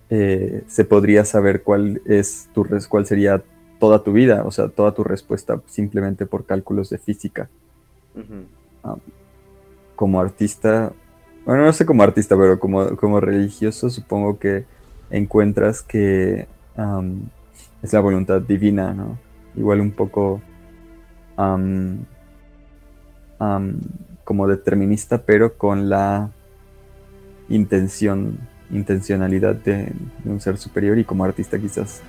[0.09, 3.43] eh, se podría saber cuál es tu cuál sería
[3.79, 7.49] toda tu vida, o sea, toda tu respuesta simplemente por cálculos de física.
[8.83, 8.95] Ah,
[9.95, 10.91] como artista,
[11.45, 14.65] bueno, no sé como artista, pero como, como religioso supongo que
[15.09, 16.47] encuentras que
[17.81, 19.17] es la voluntad divina, ¿no?
[19.55, 20.41] Igual un poco
[24.23, 26.31] como determinista, pero con la
[27.49, 28.39] intención,
[28.71, 29.93] intencionalidad de,
[30.23, 32.01] de un ser superior y como artista quizás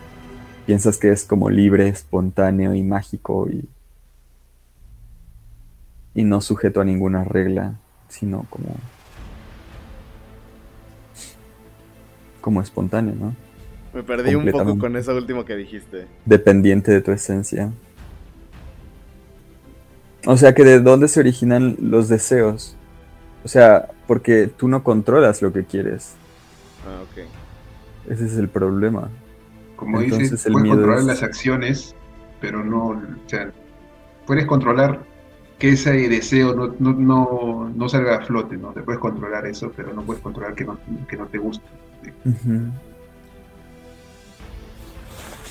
[0.67, 3.69] piensas que es como libre, espontáneo y mágico y,
[6.15, 8.75] y no sujeto a ninguna regla, sino como
[12.49, 13.37] como espontáneo, ¿no?
[13.93, 16.07] Me perdí un poco con eso último que dijiste.
[16.25, 17.71] Dependiente de tu esencia.
[20.25, 22.75] O sea que de dónde se originan los deseos.
[23.45, 26.15] O sea, porque tú no controlas lo que quieres.
[26.87, 28.11] Ah, ok.
[28.11, 29.11] Ese es el problema.
[29.77, 31.95] Como Entonces, dices, el puedes miedo controlar es- las acciones,
[32.41, 33.53] pero no, o sea,
[34.27, 35.01] puedes controlar
[35.59, 38.69] que ese deseo no, no, no, no salga a flote, ¿no?
[38.73, 41.67] Te puedes controlar eso, pero no puedes controlar que no, que no te guste.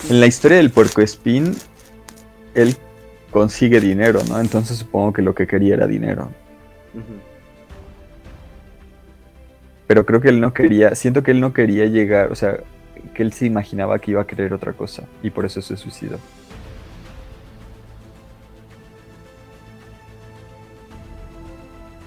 [0.10, 1.56] En la historia del puercoespín,
[2.54, 2.76] él
[3.32, 4.40] consigue dinero, ¿no?
[4.40, 6.30] Entonces supongo que lo que quería era dinero.
[9.88, 12.58] Pero creo que él no quería, siento que él no quería llegar, o sea,
[13.14, 16.20] que él se imaginaba que iba a querer otra cosa y por eso se suicidó.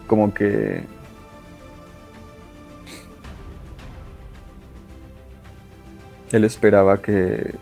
[0.07, 0.83] Como que...
[6.33, 7.55] Él esperaba que...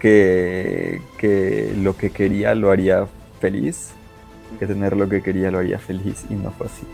[0.00, 3.06] Que, que lo que quería lo haría
[3.40, 3.92] feliz,
[4.58, 6.86] que tener lo que quería lo haría feliz y no fue así.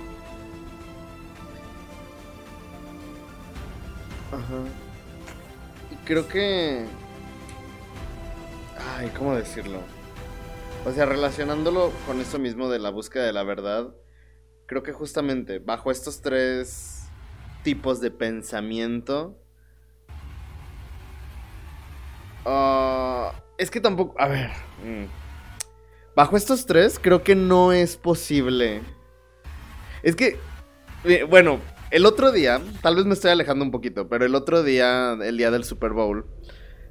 [4.33, 4.63] Ajá.
[5.91, 6.87] Y creo que.
[8.97, 9.81] Ay, ¿cómo decirlo?
[10.87, 13.95] O sea, relacionándolo con eso mismo de la búsqueda de la verdad,
[14.67, 17.00] creo que justamente bajo estos tres
[17.63, 19.37] tipos de pensamiento.
[22.45, 24.15] ah, es que tampoco.
[24.21, 24.51] A ver.
[24.85, 25.07] mm.
[26.17, 28.83] Bajo estos tres, creo que no es posible.
[30.03, 30.39] Es que.
[31.05, 34.63] eh, Bueno, el otro día, tal vez me estoy alejando un poquito, pero el otro
[34.63, 36.27] día, el día del Super Bowl,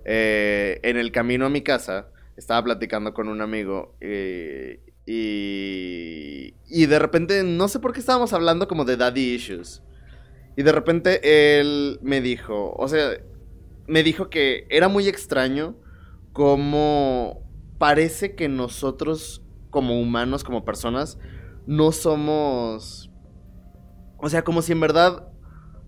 [0.05, 6.85] eh, en el camino a mi casa, estaba platicando con un amigo eh, y, y
[6.85, 9.81] de repente, no sé por qué estábamos hablando como de daddy issues.
[10.59, 13.11] Y de repente él me dijo, o sea,
[13.87, 15.77] me dijo que era muy extraño
[16.33, 21.17] como parece que nosotros como humanos, como personas,
[21.65, 23.09] no somos...
[24.17, 25.31] O sea, como si en verdad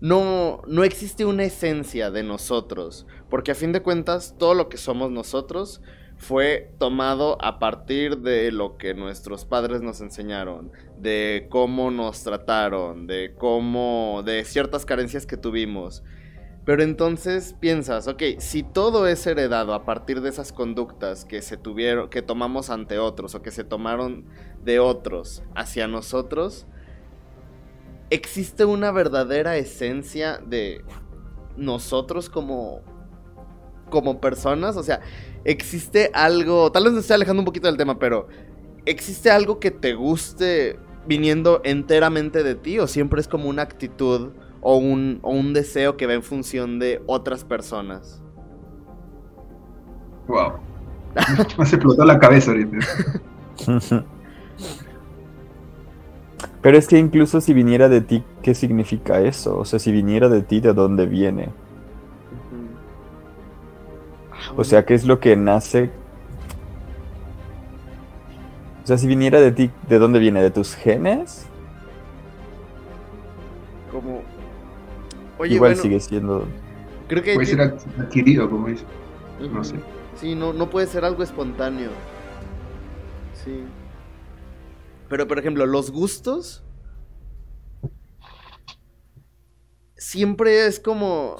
[0.00, 3.06] no, no existe una esencia de nosotros.
[3.28, 5.82] Porque a fin de cuentas, todo lo que somos nosotros
[6.22, 13.08] fue tomado a partir de lo que nuestros padres nos enseñaron, de cómo nos trataron,
[13.08, 16.04] de cómo, de ciertas carencias que tuvimos.
[16.64, 21.56] Pero entonces piensas, ok, si todo es heredado a partir de esas conductas que se
[21.56, 24.24] tuvieron, que tomamos ante otros o que se tomaron
[24.62, 26.66] de otros hacia nosotros,
[28.10, 30.84] existe una verdadera esencia de
[31.56, 32.80] nosotros como
[33.92, 35.00] como personas, o sea,
[35.44, 38.28] existe algo, tal vez me estoy alejando un poquito del tema, pero
[38.86, 44.30] existe algo que te guste viniendo enteramente de ti o siempre es como una actitud
[44.60, 48.22] o un, o un deseo que va en función de otras personas.
[50.28, 50.52] Wow.
[51.58, 52.78] Me se explotó la cabeza ahorita.
[56.62, 59.58] Pero es que incluso si viniera de ti, ¿qué significa eso?
[59.58, 61.50] O sea, si viniera de ti, ¿de dónde viene?
[64.56, 65.90] O sea, ¿qué es lo que nace?
[68.82, 70.42] O sea, si viniera de ti, ¿de dónde viene?
[70.42, 71.46] ¿De tus genes?
[73.90, 74.22] como...
[75.38, 76.46] Oye, Igual bueno, sigue siendo...
[77.08, 77.34] creo que...
[77.34, 78.84] Puede ser ad- adquirido, como dice.
[79.52, 79.76] No sé.
[80.16, 81.90] Sí, no, no puede ser algo espontáneo.
[83.44, 83.64] Sí.
[85.08, 86.64] Pero, por ejemplo, los gustos.
[89.96, 91.36] Siempre es como.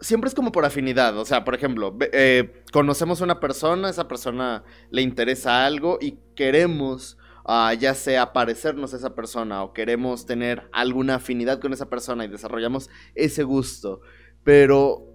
[0.00, 1.16] Siempre es como por afinidad.
[1.18, 6.18] O sea, por ejemplo, eh, conocemos a una persona, esa persona le interesa algo y
[6.34, 7.16] queremos.
[7.44, 12.24] ah, ya sea parecernos a esa persona o queremos tener alguna afinidad con esa persona
[12.24, 14.02] y desarrollamos ese gusto.
[14.44, 15.06] Pero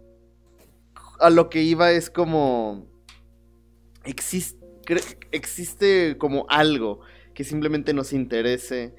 [1.20, 2.88] a lo que iba es como.
[4.04, 4.60] Existe,
[5.32, 7.02] existe como algo
[7.34, 8.96] que simplemente nos interese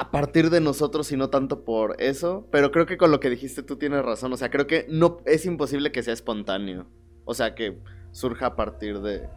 [0.00, 2.46] a partir de nosotros y no tanto por eso.
[2.52, 4.32] Pero creo que con lo que dijiste tú tienes razón.
[4.32, 6.86] O sea, creo que no es imposible que sea espontáneo.
[7.24, 7.78] O sea, que
[8.12, 9.28] surja a partir de.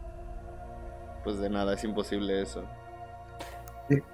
[1.24, 2.64] Pues de nada, es imposible eso.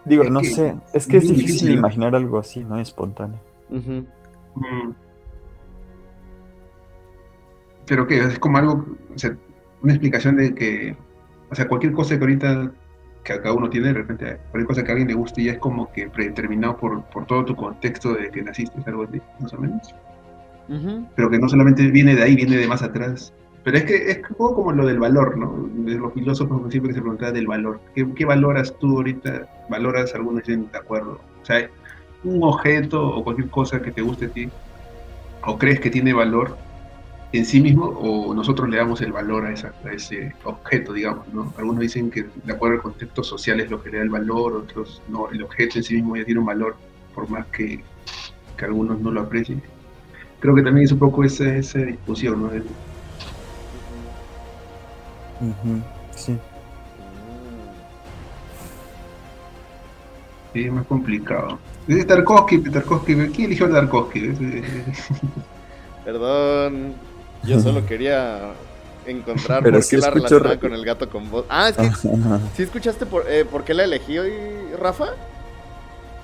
[0.07, 1.73] Digo, Es no sé, es que es difícil difícil.
[1.73, 2.79] imaginar algo así, ¿no?
[2.81, 3.41] Espontáneo.
[3.71, 4.07] Ujú.
[4.55, 4.95] Mm.
[7.87, 9.37] Pero que es como algo, o sea,
[9.83, 10.97] una explicación de que,
[11.51, 12.73] o sea, cualquier cosa que ahorita
[13.25, 15.59] que cada uno tiene, de repente, cualquier cosa que a alguien le guste ya es
[15.59, 19.59] como que predeterminado por, por todo tu contexto de que naciste, algo así, más o
[19.59, 19.95] menos.
[20.69, 21.07] Ujú.
[21.15, 23.33] Pero que no solamente viene de ahí, viene de más atrás.
[23.65, 25.69] Pero es que es un poco como lo del valor, ¿no?
[25.85, 27.81] De los filósofos siempre se preguntan del valor.
[27.95, 29.47] ¿Qué, qué valoras tú ahorita?
[29.69, 31.21] ¿Valoras algunos dicen de acuerdo?
[31.43, 31.69] O sea,
[32.25, 34.49] un objeto o cualquier cosa que te guste a ti,
[35.45, 36.57] o crees que tiene valor
[37.33, 41.29] en sí mismo, o nosotros le damos el valor a, esa- a ese objeto, digamos,
[41.29, 41.53] ¿no?
[41.59, 44.55] Algunos dicen que de acuerdo al contexto social es lo que le da el valor,
[44.57, 46.77] otros no, el objeto en sí mismo ya tiene un valor,
[47.15, 47.83] por más que,
[48.57, 49.63] que algunos no lo aprecien.
[50.41, 52.51] Creo que también es un poco esa, esa discusión, ¿no?
[56.15, 56.37] Sí.
[60.55, 61.59] Sí, es más complicado.
[61.87, 64.33] Es Tarkovsky, Tarkovsky, ¿quién eligió a Tarkovsky?
[66.05, 66.95] Perdón,
[67.45, 68.51] yo solo quería
[69.07, 71.45] encontrar Pero por sí qué la relacionaba re- con el gato con voz.
[71.49, 71.91] Ah, es que
[72.57, 74.33] ¿sí escuchaste por, eh, por qué la elegí hoy,
[74.79, 75.11] Rafa?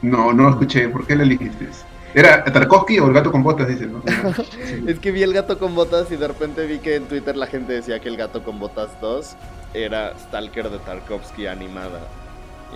[0.03, 0.89] No, no lo escuché.
[0.89, 1.69] ¿Por qué la elegiste?
[2.13, 3.67] ¿Era Tarkovsky o el gato con botas?
[3.69, 4.03] Dicen, ¿no?
[4.07, 4.85] Sí.
[4.87, 7.47] Es que vi el gato con botas y de repente vi que en Twitter la
[7.47, 9.35] gente decía que el gato con botas 2
[9.73, 12.01] era Stalker de Tarkovsky animada.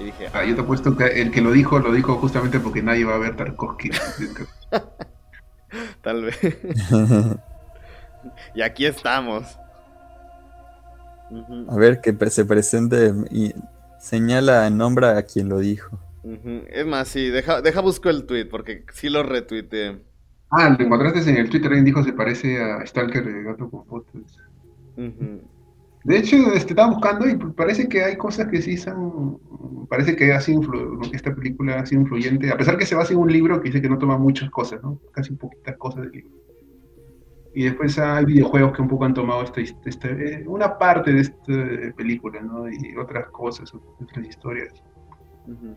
[0.00, 2.82] Y dije, Ah, yo te apuesto que el que lo dijo, lo dijo justamente porque
[2.82, 3.90] nadie va a ver Tarkovsky.
[6.02, 6.38] tal vez.
[8.54, 9.58] y aquí estamos.
[11.68, 13.52] A ver, que se presente y
[13.98, 15.98] señala, nombra a quien lo dijo.
[16.70, 20.02] Es más, sí, deja, deja busco el tweet porque sí lo retuiteé.
[20.50, 23.86] Ah, lo encontraste en el Twitter, alguien dijo se parece a Stalker de gato con
[23.86, 24.38] botas.
[24.96, 25.42] Ujú.
[26.04, 29.38] De hecho, este, estaba buscando y parece que hay cosas que sí son.
[29.88, 30.62] Parece que ha sido
[31.10, 33.68] que esta película ha sido influyente, a pesar que se basa en un libro que
[33.68, 35.00] dice que no toma muchas cosas, ¿no?
[35.12, 36.30] Casi poquitas cosas del libro.
[37.58, 41.52] Y después hay videojuegos que un poco han tomado esta- eh, una parte de esta
[41.96, 42.68] película, ¿no?
[42.70, 44.72] Y otras cosas, otras historias.
[45.44, 45.74] Ujú.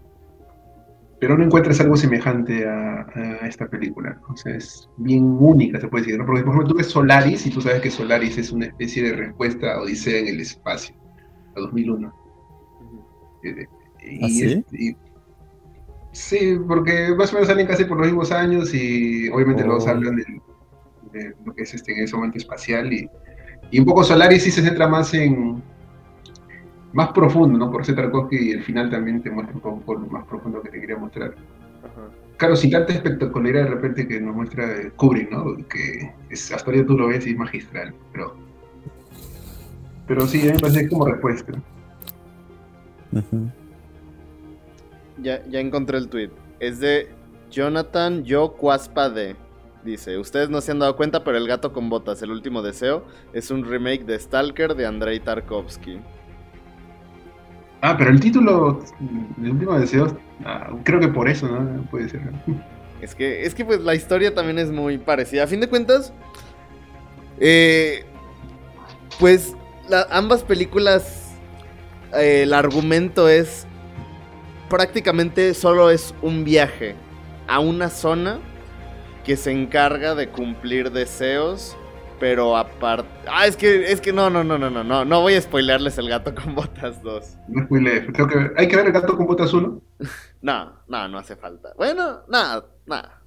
[1.20, 4.22] Pero no encuentras algo semejante a, a esta película.
[4.30, 6.20] O sea, es bien única, se puede decir.
[6.20, 6.26] ¿no?
[6.28, 9.14] Porque, por ejemplo, tú ves Solaris y tú sabes que Solaris es una especie de
[9.14, 10.94] respuesta a Odisea en el espacio,
[11.56, 12.14] a 2001.
[12.80, 13.04] Ujú.
[13.42, 13.66] Eh,
[14.22, 14.44] ¿Ah, y, sí?
[14.72, 14.96] es- y-
[16.12, 19.68] sí, porque más o menos salen casi por los mismos años y obviamente Oh.
[19.68, 20.42] los hablan del-
[21.46, 22.92] lo que es este, en ese momento espacial.
[22.92, 23.10] Y,
[23.72, 25.62] y un poco Solaris sí se centra más en.
[26.94, 27.72] más profundo, ¿no?
[27.72, 30.70] Por ser Tarkovsky y el final también te muestra un poco lo más profundo que
[30.70, 31.36] te quería mostrar.
[31.84, 32.10] Ajá.
[32.42, 35.58] Claro, sin tanta espectacularidad de repente que nos muestra Kubrick, ¿no?
[35.68, 38.36] Que es, hasta ahorita tú lo ves y es magistral, pero...
[40.08, 41.54] Pero sí, a mí me parece como respuesta.
[45.22, 46.32] Ya, ya encontré el tweet.
[46.60, 47.10] Es de
[47.52, 49.36] Jonathan Yo Cuaspa de.
[49.84, 53.04] Dice, ustedes no se han dado cuenta, pero El gato con botas, el último deseo,
[53.34, 56.00] es un remake de Stalker de Andrei Tarkovsky.
[57.82, 58.84] Ah, pero el título,
[59.42, 60.16] el último deseo,
[60.46, 61.84] ah, creo que por eso, ¿no?
[61.90, 62.22] Puede ser.
[63.02, 65.46] Es que, es que pues la historia también es muy parecida.
[65.46, 66.14] A fin de cuentas,
[67.40, 68.06] eh,
[69.20, 69.56] pues
[69.90, 71.32] la- ambas películas,
[72.14, 73.66] eh, el argumento es
[74.70, 76.94] prácticamente solo es un viaje
[77.48, 78.40] a una zona
[79.24, 81.78] que se encarga de cumplir deseos,
[82.20, 83.10] pero aparte...
[83.28, 85.98] Ah, es que, es que no, no, no, no, no, no, no voy a spoilearles
[85.98, 87.38] el gato con botas 2.
[87.48, 89.82] No spoilees, creo que hay que ver el gato con botas uno.
[90.44, 91.72] No, no, no hace falta.
[91.78, 93.22] Bueno, nada, nada.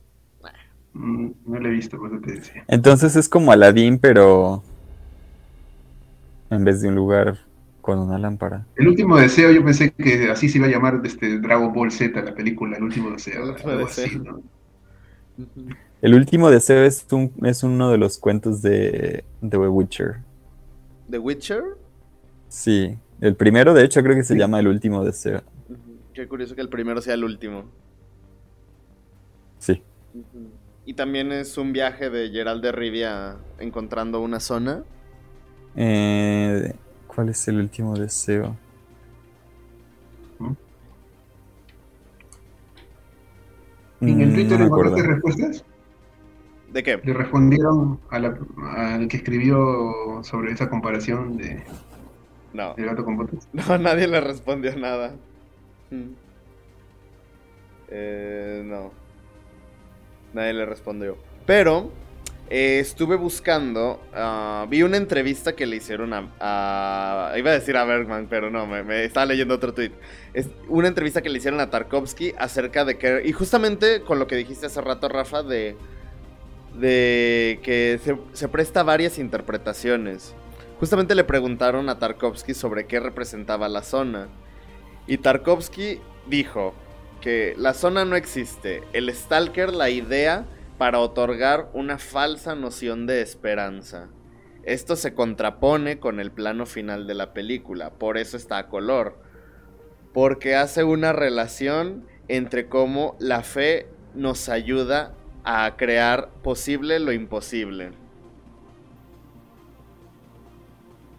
[0.95, 2.65] Mm, no lo he visto, por eso te decía.
[2.69, 4.63] Entonces es como Aladdin, pero
[6.51, 7.39] en vez de un lugar
[7.81, 8.67] con una lámpara.
[8.77, 12.21] El último deseo, yo pensé que así se iba a llamar este, Dragon Ball Z,
[12.23, 13.43] la película, El último deseo.
[13.45, 14.07] El último algo deseo.
[14.07, 14.41] así, ¿no?
[16.03, 20.17] El último deseo es, un- es uno de los cuentos de, de The Witcher.
[21.11, 21.63] ¿The Witcher?
[22.49, 25.43] Sí, el primero de hecho creo que se llama El último deseo.
[26.13, 27.65] Qué curioso que el primero sea el último.
[29.59, 29.83] Sí.
[30.85, 34.85] Y también es un viaje de Gerald de Rivia encontrando una zona.
[35.75, 36.75] Eh,
[37.09, 38.57] ¿Cuál es el último deseo?
[44.09, 45.65] ¿En el Mm, Twitter no encontraste respuestas?
[46.73, 47.01] ¿De qué?
[47.05, 48.39] Le respondieron a la-
[48.77, 51.63] al que escribió sobre esa comparación de,
[52.53, 52.75] No.
[52.75, 53.49] del gato con botas.
[53.53, 55.15] No, nadie le respondió nada.
[55.91, 56.11] Mm.
[57.89, 58.91] Eh, no.
[60.33, 61.17] Nadie le respondió.
[61.47, 61.91] Pero
[62.51, 64.01] eh, estuve buscando.
[64.15, 68.67] ah, vi una entrevista que le hicieron a, Iba a decir a Bergman, pero no,
[68.67, 69.93] me, me estaba leyendo otro tweet.
[70.33, 73.23] Es una entrevista que le hicieron a Tarkovsky acerca de que.
[73.25, 75.77] Y justamente con lo que dijiste hace rato, Rafa, de
[76.75, 80.35] de que se, se presta varias interpretaciones.
[80.81, 84.29] Justamente le preguntaron a Tarkovsky sobre qué representaba la zona.
[85.07, 86.75] Y Tarkovsky dijo
[87.21, 90.45] que la zona no existe, el Stalker la idea
[90.79, 94.09] para otorgar una falsa noción de esperanza.
[94.65, 99.19] Esto se contrapone con el plano final de la película, por eso está a color.
[100.13, 105.15] Porque hace una relación entre cómo la fe nos ayuda
[105.45, 107.93] a crear posible lo imposible.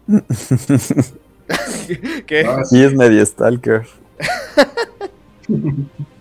[2.26, 2.44] ¿Qué?
[2.46, 3.86] Ah, sí, es medio stalker.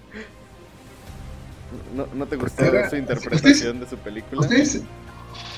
[1.96, 4.42] ¿No, te gustó su interpretación de su película?
[4.42, 4.84] Ustedes,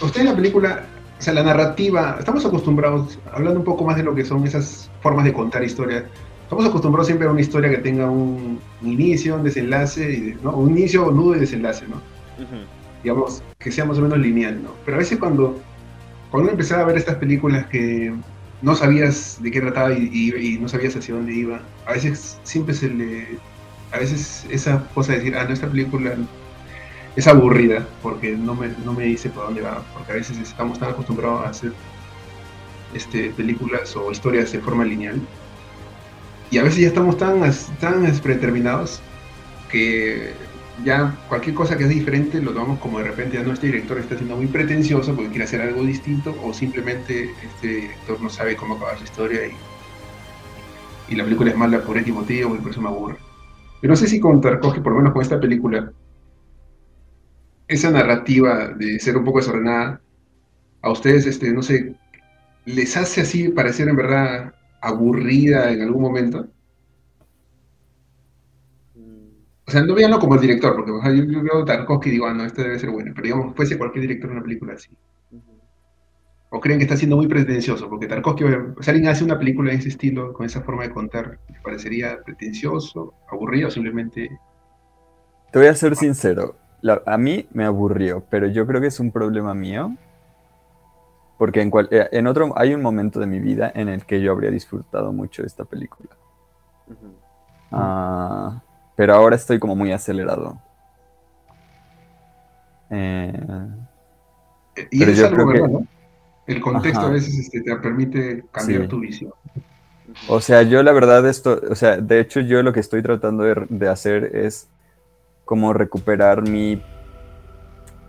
[0.02, 0.86] ustedes la película,
[1.18, 4.90] o sea, la narrativa, estamos acostumbrados, hablando un poco más de lo que son esas
[5.02, 6.04] formas de contar historias,
[6.44, 10.52] estamos acostumbrados siempre a una historia que tenga un inicio, un desenlace, ¿no?
[10.52, 12.02] un inicio, nudo y desenlace, ¿no?
[13.04, 14.70] Digamos, que sea más o menos lineal, ¿no?
[14.86, 15.60] Pero a veces cuando,
[16.30, 18.14] cuando uno empezaba a ver estas películas que
[18.62, 22.90] no sabías de qué trataba y, no sabías hacia dónde iba, a veces siempre se
[22.90, 23.28] le...
[23.92, 26.16] A veces esa cosa de decir, ah, no, esta película
[27.16, 30.80] es aburrida porque no me, no me dice por dónde va, porque a veces estamos
[30.80, 31.72] tan acostumbrados a hacer
[32.94, 35.20] este, películas o historias de forma lineal
[36.50, 37.42] y a veces ya estamos tan,
[37.80, 39.02] tan predeterminados
[39.70, 40.34] que
[40.86, 43.98] ya cualquier cosa que es diferente lo tomamos como de repente ya no este director
[43.98, 48.56] está siendo muy pretencioso porque quiere hacer algo distinto o simplemente este director no sabe
[48.56, 52.72] cómo acabar su historia y, y la película es mala por este motivo y por
[52.72, 53.27] eso me aburre.
[53.82, 55.92] Pero no sé si con Tarkovsky, por lo menos con esta película,
[57.68, 60.02] esa narrativa de ser un poco desordenada,
[60.82, 61.96] a ustedes, este, no sé,
[62.66, 66.48] les hace así parecer en verdad aburrida en algún momento.
[69.68, 72.46] O sea, no veanlo como el director, porque yo, veo Tarkovsky y digo, ah, no,
[72.46, 74.90] esto debe ser bueno, pero digamos, fuese cualquier director de una película así.
[76.50, 78.46] O creen que está siendo muy pretencioso, porque Tarkovsky,
[78.80, 82.22] si alguien hace una película de ese estilo, con esa forma de contar, ¿le parecería
[82.24, 84.30] pretencioso, aburrido o simplemente...
[85.52, 86.56] Te voy a ser sincero,
[87.06, 89.96] a mí me aburrió, pero yo creo que es un problema mío,
[91.38, 94.32] porque en, eh, en otro, hay un momento de mi vida en el que yo
[94.32, 96.10] habría disfrutado mucho de esta película.
[97.72, 98.62] Ah
[98.98, 100.60] pero ahora estoy como muy acelerado.
[102.90, 103.32] Eh,
[104.90, 105.88] y es algo verdad, ¿no?
[106.48, 109.34] El contexto a veces este, te permite cambiar tu visión.
[110.30, 113.44] O sea, yo la verdad esto, o sea, de hecho yo lo que estoy tratando
[113.44, 114.70] de, hacer es
[115.44, 116.82] como recuperar mi,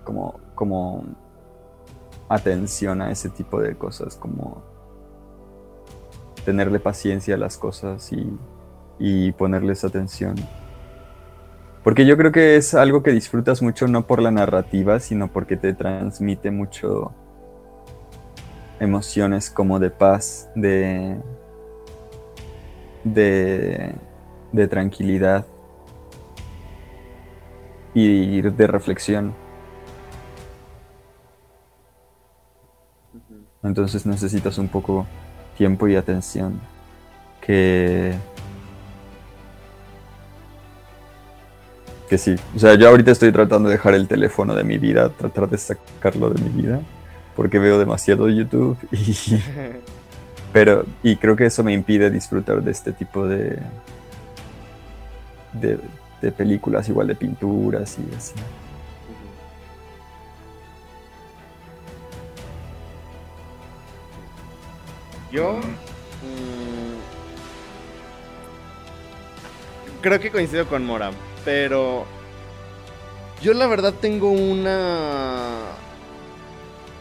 [0.04, 1.04] como, como
[2.28, 4.62] atención a ese tipo de cosas, como
[6.44, 8.32] tenerle paciencia a las cosas y,
[9.00, 10.36] y ponerles atención.
[11.82, 15.56] Porque yo creo que es algo que disfrutas mucho no por la narrativa, sino porque
[15.56, 17.12] te transmite mucho
[18.80, 21.16] emociones como de paz, de,
[23.04, 23.94] de,
[24.52, 25.46] de tranquilidad
[27.94, 29.34] y de reflexión.
[33.62, 35.06] Entonces necesitas un poco
[35.56, 36.60] tiempo y atención
[37.40, 38.14] que
[42.08, 42.34] que sí.
[42.56, 45.58] O sea, yo ahorita estoy tratando de dejar el teléfono de mi vida, tratar de
[45.58, 46.80] sacarlo de mi vida,
[47.38, 49.14] porque veo demasiado YouTube y...
[50.52, 53.60] Pero, y creo que eso me impide disfrutar de este tipo de,
[55.52, 58.34] de, películas, igual de pinturas y así.
[65.30, 65.60] Yo mm,
[70.00, 71.12] creo que coincido con Mora.
[71.44, 72.04] Pero
[73.40, 75.86] yo la verdad tengo una...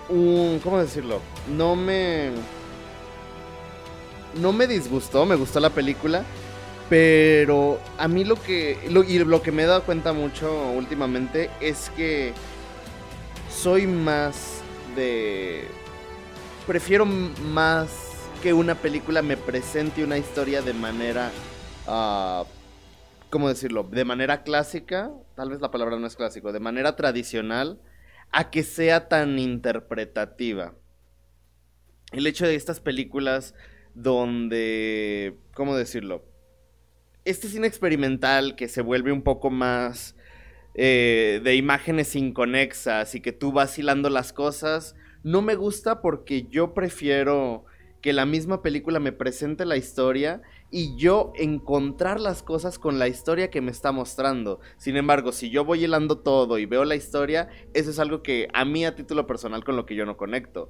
[0.10, 1.22] Un, ¿Cómo decirlo?
[1.55, 2.32] No me...
[4.36, 6.24] No me disgustó, me gustó la película.
[6.89, 8.78] Pero a mí lo que...
[8.86, 12.34] y lo que me he dado cuenta mucho últimamente es que
[13.49, 14.62] soy más
[14.95, 15.68] de...
[16.66, 17.89] Prefiero más
[18.41, 21.32] que una película me presente una historia de manera...
[21.88, 22.45] Uh,
[23.30, 23.84] ¿cómo decirlo?
[23.84, 27.80] De manera clásica, tal vez la palabra no es clásico, de manera tradicional,
[28.32, 30.75] a que sea tan interpretativa.
[32.11, 33.53] El hecho de estas películas
[33.93, 36.25] donde, ¿cómo decirlo?
[37.25, 40.15] Este cine experimental que se vuelve un poco más
[40.75, 46.43] eh, de imágenes inconexas y que tú vas hilando las cosas, no me gusta porque
[46.43, 47.65] yo prefiero
[48.01, 53.07] que la misma película me presente la historia y yo encontrar las cosas con la
[53.07, 54.59] historia que me está mostrando.
[54.78, 58.47] Sin embargo, si yo voy hilando todo y veo la historia, eso es algo que
[58.53, 60.70] a mí a título personal con lo que yo no conecto.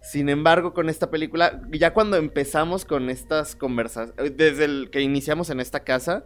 [0.00, 5.50] Sin embargo, con esta película, ya cuando empezamos con estas conversaciones, desde el que iniciamos
[5.50, 6.24] en esta casa,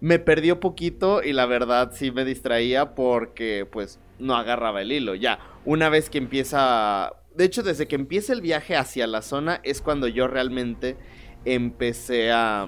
[0.00, 5.14] me perdió poquito y la verdad sí me distraía porque pues no agarraba el hilo.
[5.14, 7.12] Ya, una vez que empieza...
[7.34, 10.96] De hecho, desde que empieza el viaje hacia la zona es cuando yo realmente
[11.44, 12.66] empecé a,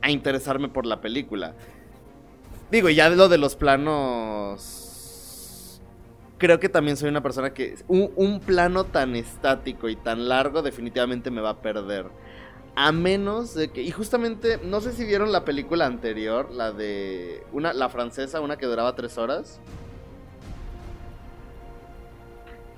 [0.00, 1.54] a interesarme por la película.
[2.70, 4.78] Digo, ya de lo de los planos...
[6.38, 7.76] Creo que también soy una persona que...
[7.88, 12.06] Un, un plano tan estático y tan largo definitivamente me va a perder.
[12.74, 13.82] A menos de que.
[13.82, 17.44] Y justamente, no sé si vieron la película anterior, la de.
[17.52, 19.60] Una, la francesa, una que duraba tres horas.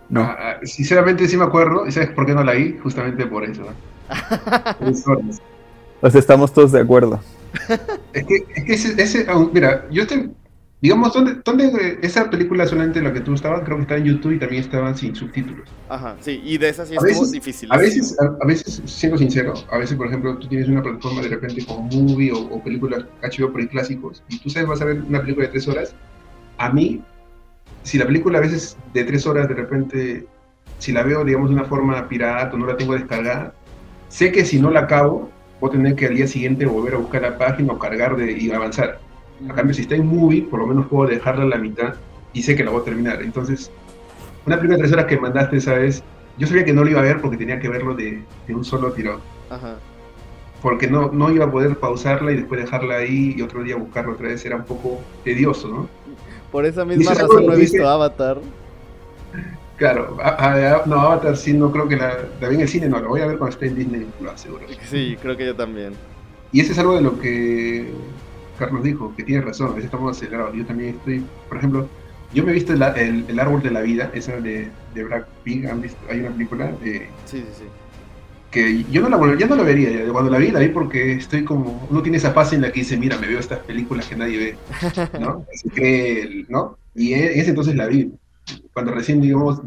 [0.08, 0.22] No.
[0.22, 1.86] Ah, ah, sinceramente sí me acuerdo.
[1.86, 2.76] ¿Y sabes por qué no la vi?
[2.82, 3.62] Justamente por eso.
[5.06, 5.42] Horas.
[6.00, 7.20] Pues estamos todos de acuerdo.
[8.12, 10.30] es que, es que ese, ese, mira, yo estoy
[10.84, 13.62] Digamos, ¿dónde, ¿dónde esa película solamente la que tú estabas?
[13.64, 15.66] Creo que está en YouTube y también estaba sin subtítulos.
[15.88, 17.72] Ajá, sí, y de esas sí es difícil.
[17.72, 21.28] A veces, a, veces, siendo sincero, a veces, por ejemplo, tú tienes una plataforma de
[21.28, 25.22] repente como Movie o, películas HBO por clásicos, y tú sabes, vas a ver una
[25.22, 25.94] película de tres horas.
[26.58, 27.02] A mí,
[27.82, 30.26] si la película a veces de tres horas de repente,
[30.80, 33.54] si la veo, digamos, de una forma pirata o no la tengo descargada,
[34.14, 35.28] sé que si no la acabo,
[35.60, 38.30] voy a tener que al día siguiente volver a buscar la página o cargar de,
[38.30, 39.00] y avanzar.
[39.50, 41.94] A cambio, si está en movie, por lo menos puedo dejarla a la mitad
[42.32, 43.20] y sé que la voy a terminar.
[43.22, 43.72] Entonces,
[44.46, 46.04] una primera tres horas que mandaste esa vez,
[46.38, 48.92] yo sabía que no lo iba a ver porque tenía que verlo de, un solo
[48.92, 49.18] tirón.
[49.50, 49.78] Ajá.
[50.62, 54.12] Porque no, no iba a poder pausarla y después dejarla ahí y otro día buscarla
[54.12, 54.46] otra vez.
[54.46, 55.88] Era un poco tedioso, ¿no?
[56.52, 58.38] Por esa misma razón no he visto Avatar.
[59.84, 60.16] Claro,
[60.86, 63.20] no, Avatar sí, no creo que la, la vi en el cine, no, la voy
[63.20, 64.64] a ver cuando esté en Disney, lo aseguro.
[64.88, 65.92] Sí, creo que yo también.
[66.52, 67.92] Y ese es algo de lo que
[68.58, 70.56] Carlos dijo, que tiene razón, a veces estamos acelerados.
[70.56, 71.86] Yo también estoy, por ejemplo,
[72.32, 72.82] yo me he visto el,
[73.28, 75.98] el, Árbol de la Vida, esa de, de Brad Pitt, ¿han visto?
[76.08, 77.06] Hay una película de...
[77.26, 77.64] Sí, sí, sí.
[78.50, 81.44] Que yo no la, ya no la vería, cuando la vi, la vi porque estoy
[81.44, 84.16] como, uno tiene esa fase en la que dice, mira, me veo estas películas que
[84.16, 84.56] nadie ve,
[85.20, 85.44] ¿no?
[85.54, 86.78] Así que, ¿no?
[86.94, 88.10] Y en ese entonces la vi,
[88.74, 89.62] cuando recién, digamos,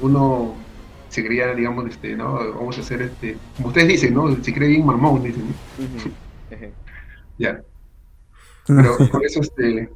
[0.00, 0.54] uno
[1.08, 2.34] se creía, digamos, este, ¿no?
[2.34, 4.30] Vamos a hacer este, como ustedes dicen, ¿no?
[4.44, 6.68] Se cree bien marmón, dicen, ¿no?
[7.38, 7.62] Ya.
[8.66, 9.88] Pero por eso, este,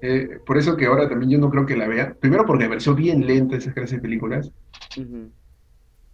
[0.00, 2.14] eh, por eso que ahora también yo no creo que la vea.
[2.14, 4.50] Primero porque me pareció bien lenta esas clases de películas.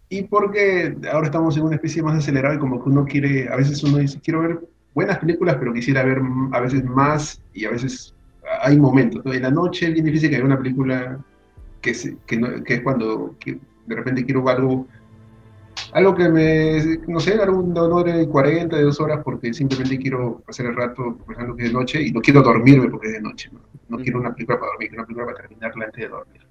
[0.09, 3.55] Y porque ahora estamos en una especie más acelerada y como que uno quiere, a
[3.55, 4.59] veces uno dice, quiero ver
[4.93, 6.21] buenas películas, pero quisiera ver
[6.51, 8.15] a veces más y a veces
[8.61, 9.23] hay momentos.
[9.25, 11.19] En la noche es bien difícil que haya una película
[11.81, 11.93] que,
[12.25, 14.87] que, no, que es cuando de repente quiero algo
[15.93, 20.67] algo que me, no sé, algo de 40, de dos horas, porque simplemente quiero pasar
[20.67, 23.21] el rato, por ejemplo, que es de noche, y no quiero dormirme porque es de
[23.21, 23.59] noche, ¿no?
[23.89, 26.41] No quiero una película para dormir, quiero una película para terminarla antes de dormir.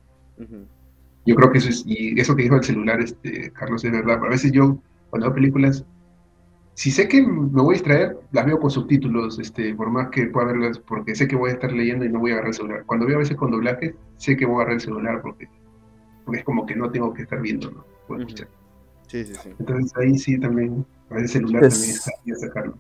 [1.26, 4.22] Yo creo que eso es, y eso que dijo el celular, este, Carlos, es verdad.
[4.22, 4.78] A veces yo,
[5.08, 5.84] cuando veo películas,
[6.80, 10.28] si sé que me voy a distraer, las veo con subtítulos, este, por más que
[10.28, 12.54] pueda verlas, porque sé que voy a estar leyendo y no voy a agarrar el
[12.54, 12.84] celular.
[12.86, 15.46] Cuando veo a veces con doblaje, sé que voy a agarrar el celular porque,
[16.24, 17.84] porque es como que no tengo que estar viendo, ¿no?
[18.08, 18.48] Puedo escuchar.
[19.08, 19.50] Sí, sí, sí.
[19.58, 22.78] Entonces ahí sí también, el celular también está a sacarlo.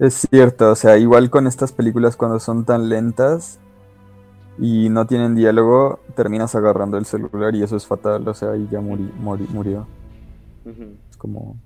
[0.00, 3.60] Es cierto, o sea, igual con estas películas cuando son tan lentas
[4.58, 8.66] y no tienen diálogo, terminas agarrando el celular y eso es fatal, o sea, ahí
[8.68, 9.86] ya murió.
[11.08, 11.56] Es como...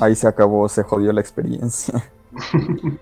[0.00, 2.10] Ahí se acabó, se jodió la experiencia.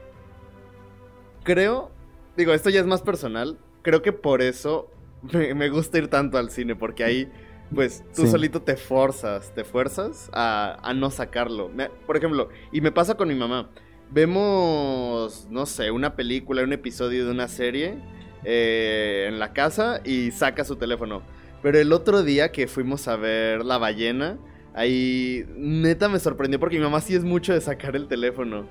[1.44, 1.90] creo,
[2.36, 4.90] digo, esto ya es más personal, creo que por eso
[5.32, 7.30] me, me gusta ir tanto al cine, porque ahí
[7.74, 11.70] pues tú solito te forzas, te fuerzas a, no sacarlo.
[12.06, 13.70] por ejemplo, y me pasa con mi mamá.
[14.10, 17.98] Vemos, no sé, una película, un episodio de una serie
[18.44, 21.22] eh, en la casa y saca su teléfono.
[21.62, 24.38] Pero el otro día que fuimos a ver La ballena,
[24.78, 28.66] ahí neta me sorprendió porque mi mamá sí es mucho de sacar el teléfono.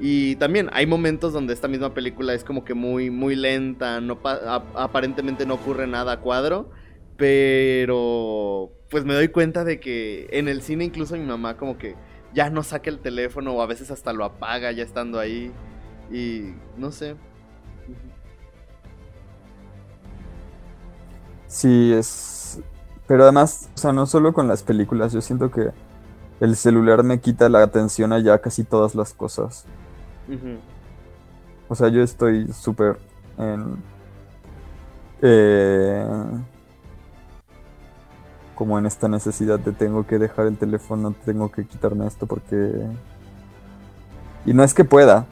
[0.00, 4.00] Y también hay momentos donde esta misma película es como que muy, muy lenta,
[4.74, 6.70] aparentemente no ocurre nada a cuadro.
[7.16, 11.96] Pero pues me doy cuenta de que en el cine incluso mi mamá como que
[12.32, 15.50] ya no saca el teléfono o a veces hasta lo apaga ya estando ahí.
[16.12, 17.16] Y no sé.
[21.48, 22.37] Sí, es...
[23.08, 25.70] Pero además, o sea, no solo con las películas, yo siento que
[26.40, 29.64] el celular me quita la atención a ya casi todas las cosas.
[31.68, 32.98] O sea, yo estoy súper
[33.38, 33.82] en...
[35.22, 36.06] Eh
[38.58, 42.72] como en esta necesidad de tengo que dejar el teléfono, tengo que quitarme esto porque...
[44.44, 45.26] Y no es que pueda,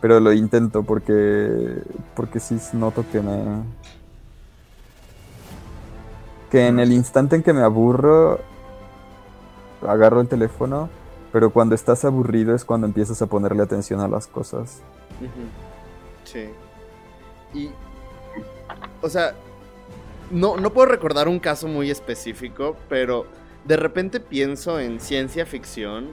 [0.00, 1.82] pero lo intento porque
[2.14, 3.64] porque sí noto que me
[6.50, 8.40] que en el instante en que me aburro
[9.86, 10.88] agarro el teléfono,
[11.32, 14.80] pero cuando estás aburrido es cuando empiezas a ponerle atención a las cosas.
[16.24, 16.48] Sí.
[17.54, 17.70] Y
[19.02, 19.34] o sea,
[20.30, 23.26] no, no puedo recordar un caso muy específico, pero
[23.64, 26.08] de repente pienso en ciencia ficción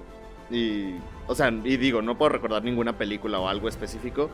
[0.50, 0.96] y,
[1.28, 4.30] o sea, y digo, no puedo recordar ninguna película o algo específico,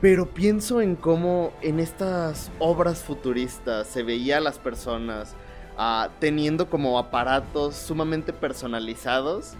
[0.00, 5.34] pero pienso en cómo en estas obras futuristas se veía a las personas
[5.76, 9.54] ah, teniendo como aparatos sumamente personalizados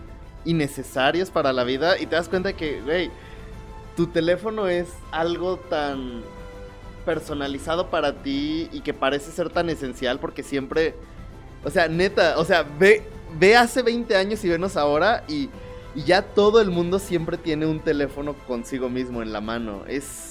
[0.44, 3.10] y necesarios para la vida y te das cuenta que, güey,
[3.96, 6.22] tu teléfono es algo tan
[7.04, 10.94] personalizado para ti y que parece ser tan esencial porque siempre,
[11.64, 13.02] o sea, neta, o sea, ve,
[13.38, 15.50] ve hace 20 años y venos ahora y,
[15.94, 19.84] y ya todo el mundo siempre tiene un teléfono consigo mismo en la mano.
[19.86, 20.29] Es,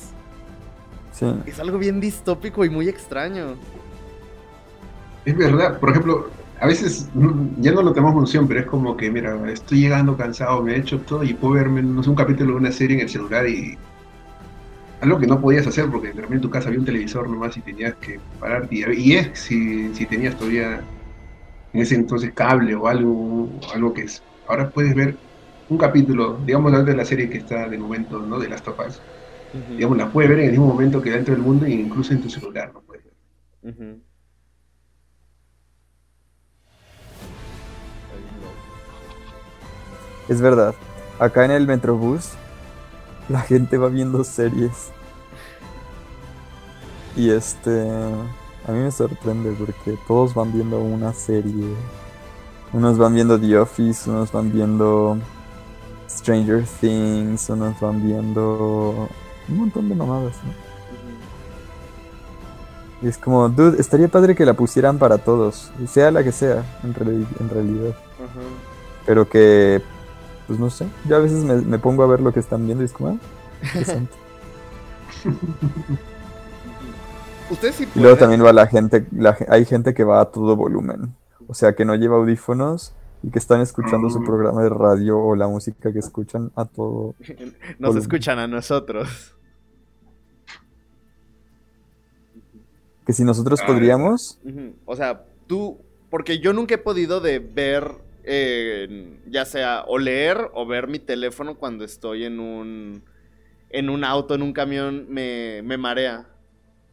[1.12, 1.26] Sí.
[1.46, 3.56] es algo bien distópico y muy extraño.
[5.26, 6.30] Es verdad, por ejemplo,
[6.60, 7.10] a veces
[7.58, 10.80] ya no lo tomamos noción, pero es como que, mira, estoy llegando cansado, me he
[10.80, 13.48] hecho todo y puedo verme, no sé, un capítulo de una serie en el celular
[13.48, 13.78] y
[15.02, 17.56] algo que no podías hacer porque de repente en tu casa había un televisor nomás
[17.56, 18.76] y tenías que pararte.
[18.76, 20.82] Y, y es si, si tenías todavía
[21.74, 24.22] en ese entonces cable o algo, algo que es.
[24.48, 25.16] Ahora puedes ver
[25.70, 28.40] un capítulo, digamos, de la serie que está de momento, ¿no?
[28.40, 28.50] De
[29.54, 29.70] las topas.
[29.70, 32.22] Digamos, la puedes ver en el mismo momento que dentro del mundo e incluso en
[32.22, 32.82] tu celular, ¿no?
[32.82, 34.00] Puedes ver.
[40.28, 40.76] Es verdad.
[41.20, 42.32] Acá en el Metrobús
[43.28, 44.92] la gente va viendo series.
[47.16, 47.90] Y este
[48.68, 51.74] a mí me sorprende porque todos van viendo una serie.
[52.72, 55.18] Unos van viendo The Office, unos van viendo
[56.08, 59.10] Stranger Things, unos van viendo
[59.50, 60.70] un montón de mamadas, ¿no?
[63.02, 66.64] Y es como, dude, estaría padre que la pusieran para todos, sea la que sea,
[66.84, 67.96] en, reali- en realidad.
[68.16, 68.40] Ajá.
[69.06, 69.82] Pero que,
[70.48, 72.84] pues no sé, yo a veces me, me pongo a ver lo que están viendo
[72.84, 73.18] y es como, ah,
[73.64, 74.14] interesante.
[77.50, 78.18] Ustedes sí Y luego pueden.
[78.20, 81.16] también va la gente, la hay gente que va a todo volumen,
[81.48, 82.94] o sea, que no lleva audífonos
[83.24, 84.26] y que están escuchando su Mm.
[84.26, 87.16] programa de radio o la música que escuchan a todo.
[87.80, 88.02] Nos volumen.
[88.04, 89.34] escuchan a nosotros.
[93.10, 94.40] Que si nosotros Ah, podríamos.
[94.86, 95.80] O sea, tú,
[96.12, 97.90] porque yo nunca he podido de ver,
[98.24, 103.02] eh, ya sea o leer o ver mi teléfono cuando estoy en un,
[103.72, 106.28] en un auto, en un camión, me, me marea.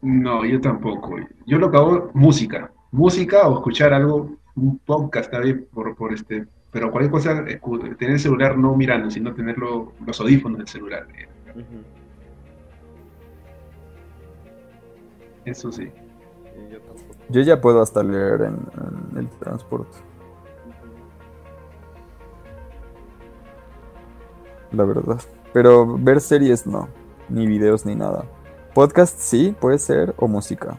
[0.01, 1.17] No, yo tampoco.
[1.47, 2.73] Yo lo que hago, música.
[2.93, 8.15] Música o escuchar algo, un podcast vez por, por este, pero cualquier cosa, escu- tener
[8.15, 11.07] el celular no mirando, sino tenerlo, los audífonos del celular.
[11.15, 11.29] eh.
[15.45, 15.91] Eso sí.
[16.71, 17.15] Yo tampoco.
[17.29, 18.59] yo ya puedo hasta leer en,
[19.13, 19.97] en el transporte,
[24.73, 25.21] la verdad.
[25.53, 26.89] Pero ver series no,
[27.29, 28.25] ni videos ni nada.
[28.75, 30.79] Podcast sí, puede ser, o música.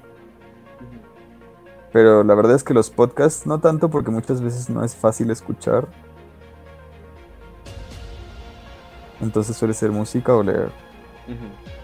[1.91, 5.31] Pero la verdad es que los podcasts no tanto porque muchas veces no es fácil
[5.31, 5.87] escuchar.
[9.19, 10.71] Entonces suele ser música o leer.
[11.27, 11.76] Ujú.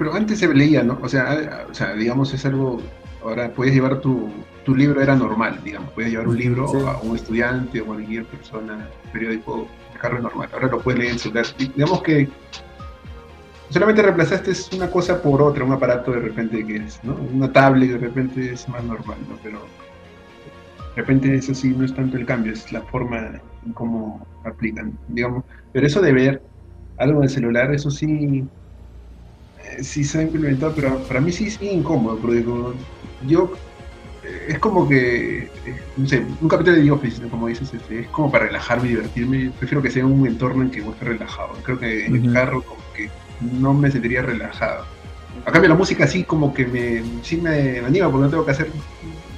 [0.00, 0.98] Pero antes se leía, ¿no?
[1.02, 2.80] O sea, a- o sea, digamos, es algo,
[3.22, 4.30] ahora puedes llevar tu,
[4.64, 6.78] tu libro, era normal, digamos, puedes llevar un libro Sí.
[6.86, 10.48] a un estudiante o cualquier persona, periódico, dejarlo normal.
[10.54, 11.44] Ahora lo puedes leer en celular.
[11.58, 12.30] Y digamos que
[13.68, 17.14] solamente reemplazaste una cosa por otra, un aparato de repente que es, ¿no?
[17.34, 19.36] Una tablet de repente es más normal, ¿no?
[19.42, 19.60] Pero
[20.96, 23.18] de repente eso sí no es tanto el cambio, es la forma
[23.66, 25.44] en cómo aplican, digamos.
[25.72, 26.42] Pero eso de ver
[26.96, 28.44] algo en el celular, eso sí, eh,
[29.82, 32.74] sí se ha implementado, pero para mí sí es bien incómodo, porque como
[33.26, 33.52] yo
[34.24, 35.50] eh, es como que, eh,
[35.96, 38.90] no sé, un capítulo de The Office, como dices, este, es como para relajarme y
[38.90, 39.50] divertirme.
[39.58, 41.52] Prefiero que sea un entorno en que estar relajado.
[41.62, 44.84] Creo que en el carro como que no me sentiría relajado.
[45.46, 48.50] A cambio la música sí como que me, sí me anima porque no tengo que
[48.50, 48.70] hacer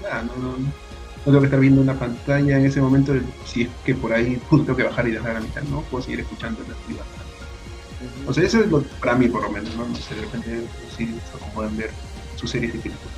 [0.03, 3.15] nada, no, no, no tengo que estar viendo una pantalla en ese momento,
[3.45, 5.83] si es que por ahí tengo que bajar y dejar a la mitad, ¿no?
[5.83, 7.05] Puedo seguir escuchando la actividad.
[8.27, 9.87] O sea, eso es lo, para mí por lo menos, ¿no?
[9.87, 11.91] No sé, de repente sí acomodan ver
[12.37, 13.15] sus series y películas.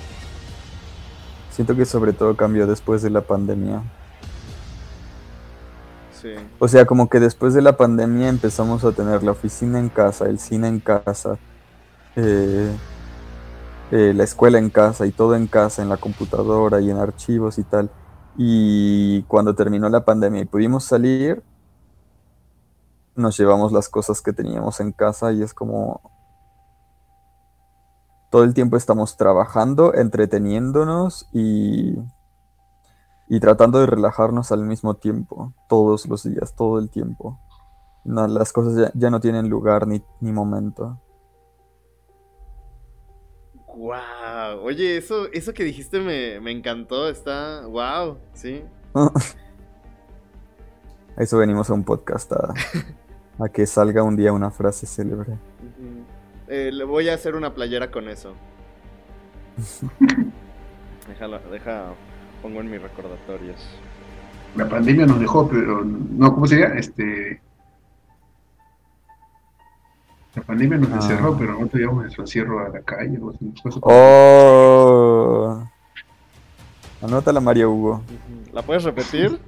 [1.50, 3.82] Siento que sobre todo cambió después de la pandemia.
[6.20, 6.30] Sí.
[6.58, 10.26] O sea, como que después de la pandemia empezamos a tener la oficina en casa,
[10.26, 11.38] el cine en casa.
[12.16, 12.70] eh,
[13.90, 17.58] eh, la escuela en casa y todo en casa, en la computadora y en archivos
[17.58, 17.90] y tal.
[18.36, 21.42] Y cuando terminó la pandemia y pudimos salir,
[23.16, 26.00] nos llevamos las cosas que teníamos en casa y es como
[28.30, 31.96] todo el tiempo estamos trabajando, entreteniéndonos y,
[33.28, 37.38] y tratando de relajarnos al mismo tiempo, todos los días, todo el tiempo.
[38.04, 41.00] No, las cosas ya, ya no tienen lugar ni, ni momento.
[43.76, 44.62] Wow.
[44.62, 47.08] Oye, eso, eso que dijiste me, me encantó.
[47.08, 47.66] Está.
[47.66, 48.18] Wow.
[48.32, 48.64] Sí.
[48.94, 49.10] A
[51.22, 52.54] eso venimos a un podcast, a,
[53.38, 55.34] a que salga un día una frase célebre.
[56.48, 58.34] Eh, le voy a hacer una playera con eso.
[61.08, 61.86] Déjalo, deja.
[62.42, 63.56] Pongo en mis recordatorios.
[64.56, 66.66] La pandemia nos dejó, pero no, ¿cómo sería?
[66.74, 67.40] Este.
[70.34, 70.96] La pandemia nos Ah.
[70.96, 73.18] encerró, pero no teníamos nuestro encierro a la calle.
[73.62, 75.62] súper- ¡Oh!
[77.02, 78.02] Anótala, María Hugo.
[78.52, 79.38] ¿La puedes repetir?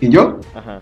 [0.00, 0.38] ¿Y yo?
[0.54, 0.80] Ajá.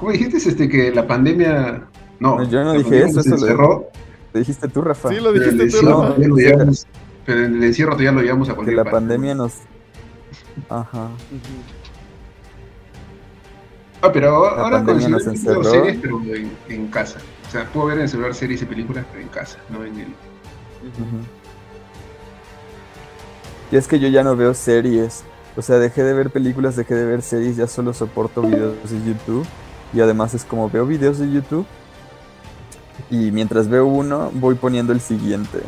[0.00, 1.84] ¿Cómo dijiste este, que la pandemia...
[2.18, 3.88] No, No, yo no la dije eso, eso lo- encerró,
[4.32, 5.08] Lo dijiste tú, Rafa.
[5.10, 6.06] Sí, lo pero el dijiste tú, encierro Rafa.
[6.14, 6.42] todavía lo Sí.
[6.42, 6.86] llevamos-
[7.26, 8.96] pero el encierro todavía lo llevamos a que cualquier la parte.
[8.96, 9.52] pandemia nos...
[10.68, 11.08] Ajá.
[14.02, 15.70] Ah, pero ahora con pandemia el nos celular veo encerró.
[15.84, 17.18] series, pero en, en casa.
[17.46, 19.98] O sea, puedo ver en el celular series y películas, pero en casa, no en
[19.98, 20.06] el...
[23.72, 25.22] Y es que yo ya no veo series.
[25.56, 28.98] O sea, dejé de ver películas, dejé de ver series, ya solo soporto videos de
[29.04, 29.44] YouTube.
[29.92, 31.66] Y además es como veo videos de YouTube.
[33.10, 35.58] Y mientras veo uno, voy poniendo el siguiente.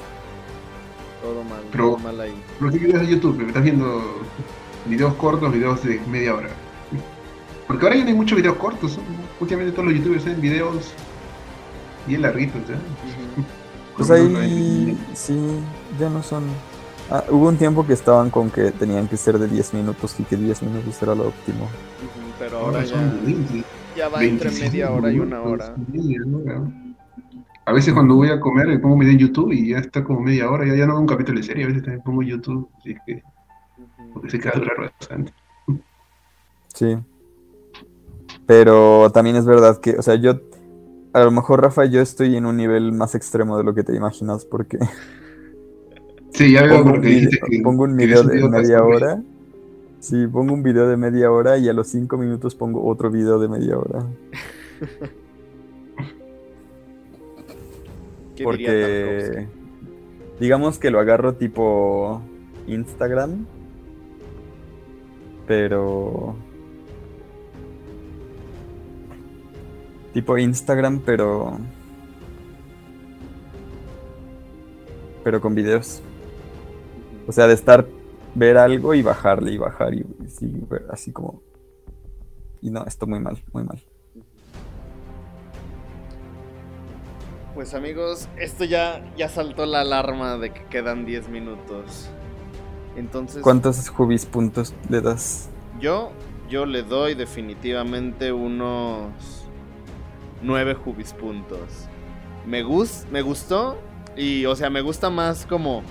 [1.23, 2.35] Todo mal, Pero- todo mal ahí.
[2.59, 3.37] ¿Pero qué videos de YouTube?
[3.39, 4.23] Me estás viendo
[4.87, 6.49] videos cortos, videos de media hora.
[7.67, 8.99] Porque ahora ya no hay muchos videos cortos.
[9.41, 10.93] Últimamente todos los youtubers hacen videos
[12.07, 12.61] bien larguitos.
[12.69, 12.75] ¿ya?
[12.75, 13.47] Ujú.
[13.97, 15.39] Pues ahí sí,
[15.99, 16.45] ya no son.
[17.11, 20.25] Ah, hubo un tiempo que estaban con que tenían que ser de 10 minutos y
[20.25, 21.69] que 10 minutos era lo óptimo.
[22.39, 23.65] Pero ahora ahora ya, son 20,
[23.97, 25.75] ya va entre 25 media hora y una hora.
[25.93, 26.21] media.
[27.67, 30.21] A veces cuando voy a comer me pongo video en YouTube y ya está como
[30.21, 32.69] media hora, ya, ya no veo un capítulo de serie, a veces también pongo YouTube,
[32.79, 33.23] así que
[34.13, 35.33] porque se queda durar bastante.
[36.75, 36.97] Sí.
[38.47, 40.41] Pero también es verdad que, o sea, yo,
[41.13, 43.95] a lo mejor Rafa, yo estoy en un nivel más extremo de lo que te
[43.95, 44.79] imaginas porque
[46.35, 48.49] Sí, ya veo pongo un, porque video, dijiste que pongo un que video ves de
[48.49, 49.23] media hora.
[50.01, 53.39] Sí, pongo un video de media hora y a los 5 minutos pongo otro video
[53.39, 54.05] de media hora.
[58.35, 59.35] ¿Qué diría Tarkovsky?
[59.35, 59.47] Porque
[60.41, 62.21] digamos que lo agarro tipo
[62.67, 63.47] Instagram,
[65.47, 66.35] pero
[70.13, 71.59] tipo Instagram, pero
[75.23, 76.03] pero con videos.
[77.27, 77.87] O sea, de estar
[78.35, 81.43] ver algo y bajarle y bajar y, y sí, ver así como
[82.61, 83.83] y no, esto muy mal, muy mal.
[87.55, 92.09] Pues amigos, esto ya, ya saltó la alarma de que quedan 10 minutos.
[92.97, 95.49] Entonces, ¿Cuántos Jubis puntos le das?
[95.81, 96.11] yo,
[96.49, 99.13] yo le doy definitivamente unos
[100.43, 101.89] 9 Jubis puntos.
[102.47, 103.79] Me, gus- me gustó
[104.17, 105.83] y, o sea, me gusta más como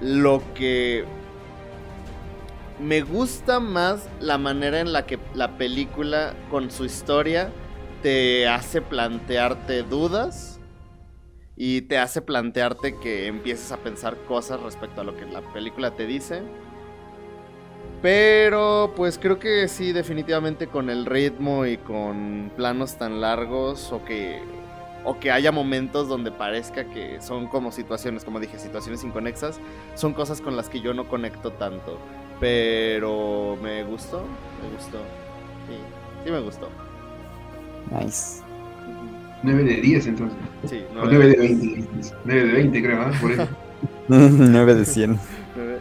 [0.00, 1.04] lo que...
[2.78, 7.50] Me gusta más la manera en la que la película con su historia
[8.02, 10.60] te hace plantearte dudas
[11.56, 15.92] y te hace plantearte que empieces a pensar cosas respecto a lo que la película
[15.92, 16.42] te dice.
[18.02, 24.04] Pero pues creo que sí, definitivamente con el ritmo y con planos tan largos o
[24.04, 24.42] que
[25.06, 29.60] o que haya momentos donde parezca que son como situaciones, como dije, situaciones inconexas,
[29.94, 31.98] son cosas con las que yo no conecto tanto.
[32.40, 34.24] Pero me gustó,
[34.60, 34.98] me gustó.
[35.68, 35.76] Sí,
[36.24, 36.68] sí me gustó.
[37.90, 38.42] Nice.
[39.44, 40.38] 9 de 10 entonces.
[40.68, 41.60] Sí, O nueve 9 de veces.
[41.60, 41.88] 20.
[42.24, 43.12] 9 de 20 creo, ¿ah?
[43.20, 43.48] Por eso.
[44.08, 45.18] 9 de 100.
[45.54, 45.78] Nueve.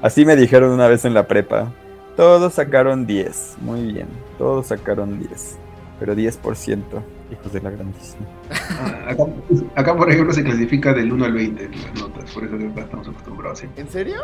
[0.00, 1.72] Así me dijeron una vez en la prepa.
[2.16, 3.56] Todos sacaron 10.
[3.62, 4.06] Muy bien.
[4.38, 5.58] Todos sacaron 10.
[6.00, 6.82] Pero 10%.
[7.30, 8.26] Hijos de la grandísima.
[8.50, 9.24] Ah, acá,
[9.76, 12.30] acá, por ejemplo, se clasifica del 1 al 20 las notas.
[12.32, 13.58] Por eso acá estamos acostumbrados.
[13.60, 14.20] Sí, ¿En serio?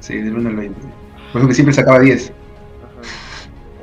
[0.00, 0.80] sí del 1 al 20.
[1.32, 2.32] Por eso que siempre sacaba 10.
[2.82, 3.02] Ajá.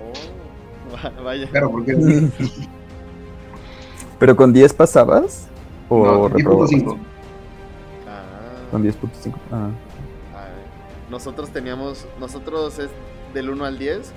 [0.02, 1.48] Oh, va- vaya.
[1.50, 1.94] Claro, porque.
[4.20, 5.48] ¿Pero con 10 pasabas?
[5.90, 6.72] ¿O no, reprobabas?
[6.72, 6.98] 10.5.
[8.08, 8.24] Ah,
[8.72, 9.34] Con 10.5.
[9.52, 9.70] Ah.
[10.34, 10.48] ah,
[11.12, 12.90] nosotros teníamos, nosotros es
[13.34, 14.12] del 1 al 10,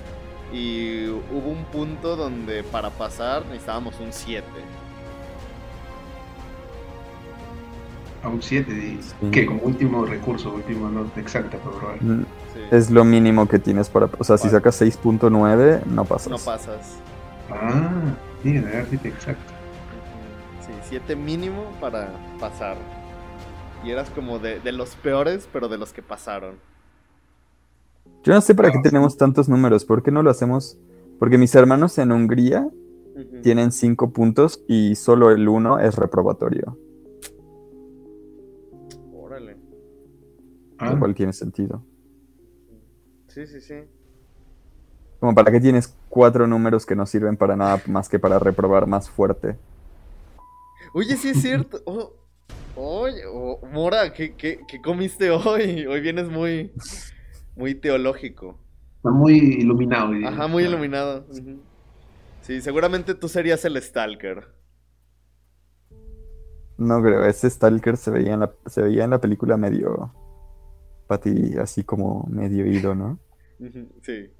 [0.53, 4.44] Y hubo un punto donde para pasar necesitábamos un 7.
[8.22, 9.30] A un 7, de- Sí.
[9.30, 12.03] que como último recurso, última nota exacta para probar.
[12.03, 12.24] Mm,
[12.55, 12.61] Sí.
[12.70, 14.09] Es lo mínimo que tienes para...
[14.18, 16.28] O sea, si sacas 6.9, no pasas.
[16.28, 16.97] No pasas.
[17.51, 17.90] Ah,
[18.42, 19.53] sí, de arte exacto.
[20.64, 22.09] Sí, 7 mínimo para
[22.40, 22.76] pasar.
[23.84, 26.55] Y eras como de, de los peores, pero de los que pasaron.
[28.27, 28.83] Yo no sé para qué sí.
[28.83, 29.85] tenemos tantos números.
[29.85, 30.77] ¿Por qué no lo hacemos?
[31.20, 32.68] Porque mis hermanos en Hungría
[33.45, 36.77] tienen 5 puntos y solo el 1 es reprobatorio.
[39.14, 39.57] Órale.
[40.77, 41.85] Ah, Lo cual tiene sentido.
[43.29, 43.74] Sí, sí, sí.
[45.20, 48.89] Como para qué tienes cuatro números que no sirven para nada más que para reprobar
[48.89, 49.57] más fuerte.
[50.93, 51.81] Oye, sí es cierto.
[52.79, 55.87] Oh, oye, oh, Mora, ¿qué, qué, qué comiste hoy?
[55.87, 56.70] Hoy vienes muy,
[57.57, 58.59] muy teológico.
[58.96, 60.12] está muy iluminado.
[60.26, 61.26] Ajá, muy iluminado.
[62.42, 64.54] Sí, seguramente tú serías el Stalker.
[66.78, 70.12] No creo, ese Stalker se veía en la, se veía en la película medio
[71.07, 73.18] pati, así como medio ido, ¿no?
[74.02, 74.30] Sí.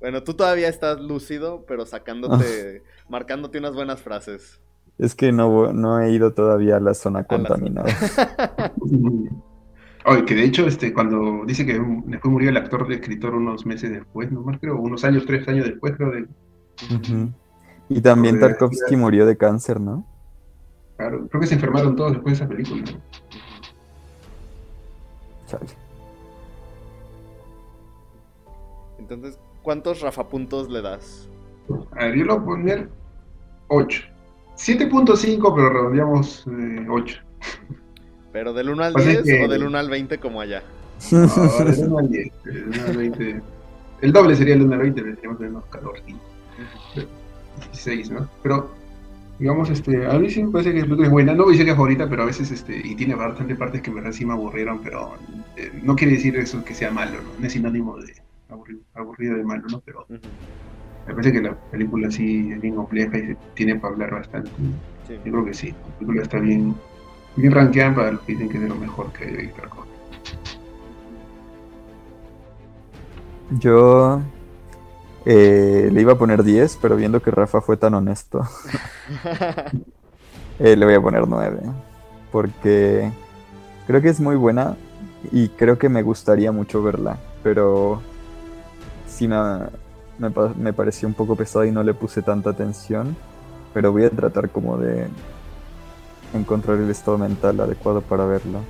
[0.00, 4.60] Bueno, tú todavía estás lúcido, pero sacándote, marcándote unas buenas frases.
[4.96, 7.88] Es que no, no he ido todavía a la zona A la contaminada.
[10.06, 13.66] Oye, que de hecho, este, cuando dice que después murió el actor de escritor unos
[13.66, 16.26] meses después, no más creo, unos años, tres años después, creo, de.
[17.88, 20.06] Y también Tarkovsky murió de cáncer, ¿no?
[20.96, 22.84] claro, creo que se enfermaron todos después de esa película.
[25.46, 25.66] Chale.
[28.98, 31.28] Entonces, ¿cuántos rafapuntos le das?
[31.92, 32.90] A ver, yo lo voy a poner
[33.68, 34.02] 8.
[34.56, 37.20] 7.5, pero redondeamos eh, 8.
[38.32, 40.62] ¿Pero del 1 al Pues 10 es que- o del 1 al 20 como allá?
[41.10, 41.18] No,
[41.64, 42.32] del 1 al 10.
[42.44, 43.40] del 1 al 20.
[44.02, 45.94] El doble sería el 1 al 20, pero tendríamos que tener calor.
[47.72, 48.28] 16, ¿no?
[48.42, 48.70] Pero,
[49.38, 51.34] digamos, este, a mí sí me parece que es buena.
[51.34, 53.82] No voy a decir que es favorita, pero a veces, este, y tiene bastante partes
[53.82, 55.12] que me aburrieron, pero
[55.56, 57.30] eh, no quiere decir eso que sea malo, ¿no?
[57.40, 58.14] No es sinónimo de
[58.48, 59.80] aburrido, aburrido de malo, ¿no?
[59.84, 64.10] Pero me parece que la película sí es bien compleja y se tiene para hablar
[64.12, 64.50] bastante.
[65.08, 65.14] Sí.
[65.24, 66.74] Yo creo que sí, la película está bien,
[67.34, 69.68] bien rankeada para los que dicen que es de lo mejor que hay de Víctor
[69.68, 69.90] Costa.
[73.48, 74.32] Yo
[75.24, 78.42] eh, le iba a poner 10, pero viendo que Rafa fue tan honesto,
[80.58, 81.60] eh, le voy a poner 9.
[82.30, 83.12] Porque
[83.86, 84.76] creo que es muy buena
[85.32, 88.02] y creo que me gustaría mucho verla, pero
[89.06, 89.36] sí me,
[90.18, 93.16] me, pa- me pareció un poco pesada y no le puse tanta atención.
[93.72, 95.08] Pero voy a tratar como de
[96.34, 98.60] encontrar el estado mental adecuado para verla.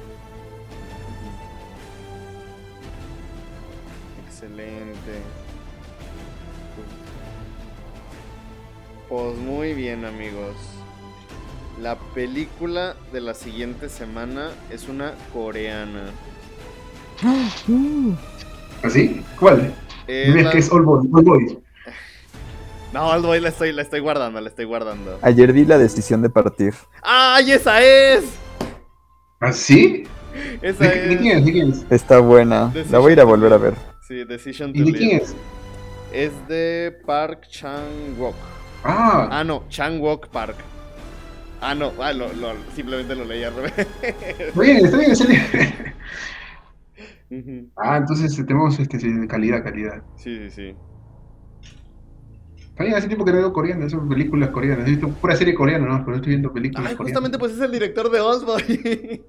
[4.26, 5.20] Excelente.
[9.08, 10.54] Pues muy bien amigos.
[11.80, 16.10] La película de la siguiente semana es una coreana.
[18.82, 19.22] ¿Así?
[19.38, 19.74] ¿Cuál?
[20.06, 21.08] Es la- que es All Boys.
[21.12, 21.56] All Boys.
[22.92, 25.18] No, Old Boy la estoy, la estoy guardando, la estoy guardando.
[25.22, 26.74] Ayer di la decisión de partir.
[27.02, 28.24] ¡Ay, esa es!
[29.38, 30.04] ¿Así?
[30.60, 31.20] Esa ¿De, qué- de es.
[31.20, 31.44] quién es?
[31.44, 31.86] ¿De quién es?
[31.90, 32.72] Está buena.
[32.90, 33.74] La voy a ir a volver a ver.
[34.08, 35.34] Sí, Decision to ¿Y de quién es?
[36.12, 38.34] Es de Park Chang-wook.
[38.82, 40.56] Ah, Ah, no, Chang-wook Park.
[41.60, 43.72] Ah, no, ah, lo, lo- simplemente lo leí al revés.
[44.02, 45.94] está bien, está bien, está bien.
[47.76, 50.02] Ah, entonces tenemos este, sí, calidad, calidad.
[50.16, 50.74] Sí, sí, sí.
[52.80, 54.86] Bien, hace tiempo que no veo coreanas, son películas coreanas.
[54.86, 55.98] He visto pura serie coreana, ¿no?
[55.98, 57.20] Pero no estoy viendo películas Ay, coreanas.
[57.20, 58.20] justamente pues es el director de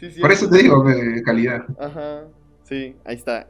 [0.00, 0.20] sí, sí.
[0.20, 1.64] Por eso te digo, eh, calidad.
[1.78, 2.24] Ajá.
[2.64, 3.48] Sí, ahí está.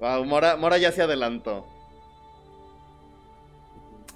[0.00, 1.66] Wow, Mora, Mora ya se adelantó.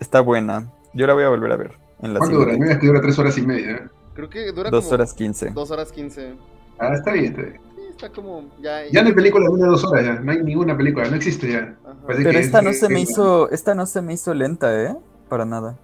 [0.01, 0.71] Está buena.
[0.93, 1.73] Yo la voy a volver a ver.
[2.03, 2.55] En la ¿Cuánto dura?
[2.55, 3.71] digas que dura tres horas y media.
[3.77, 3.89] ¿eh?
[4.15, 5.51] Creo que dura Dos como horas quince.
[5.51, 6.35] dos horas quince.
[6.79, 7.61] Ah, está bien, está bien.
[7.99, 8.87] Sí, está como ya.
[8.93, 10.21] Ya no hay película de una dos horas, ya.
[10.21, 11.75] No hay ninguna película, no existe ya.
[12.07, 14.83] Pero que esta es- no se me es- hizo, esta no se me hizo lenta,
[14.83, 14.95] ¿eh?
[15.29, 15.77] Para nada.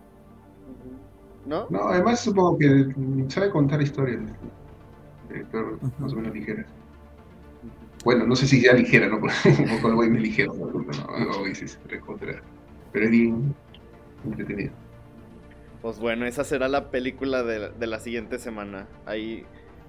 [1.46, 1.66] ¿No?
[1.70, 2.94] No, además supongo que
[3.28, 4.20] sabe contar historias.
[5.28, 5.90] Director Ujú.
[5.98, 6.66] más o menos ligeras.
[8.04, 9.18] Bueno, no sé si sea ligera, ¿no?
[9.20, 10.66] Poco el güey me ligero, ¿no?
[10.66, 12.42] No, o dices, recontra.
[12.92, 13.54] Pero es bien
[14.24, 14.72] entretenido.
[15.80, 18.86] Pues bueno, esa será la película de, de la siguiente semana.
[19.06, 19.44] Ahí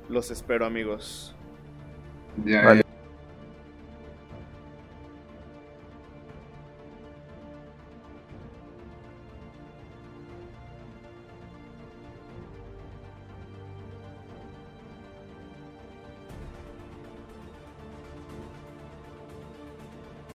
[0.09, 1.36] los espero, amigos.
[2.36, 2.82] Ya, Vale.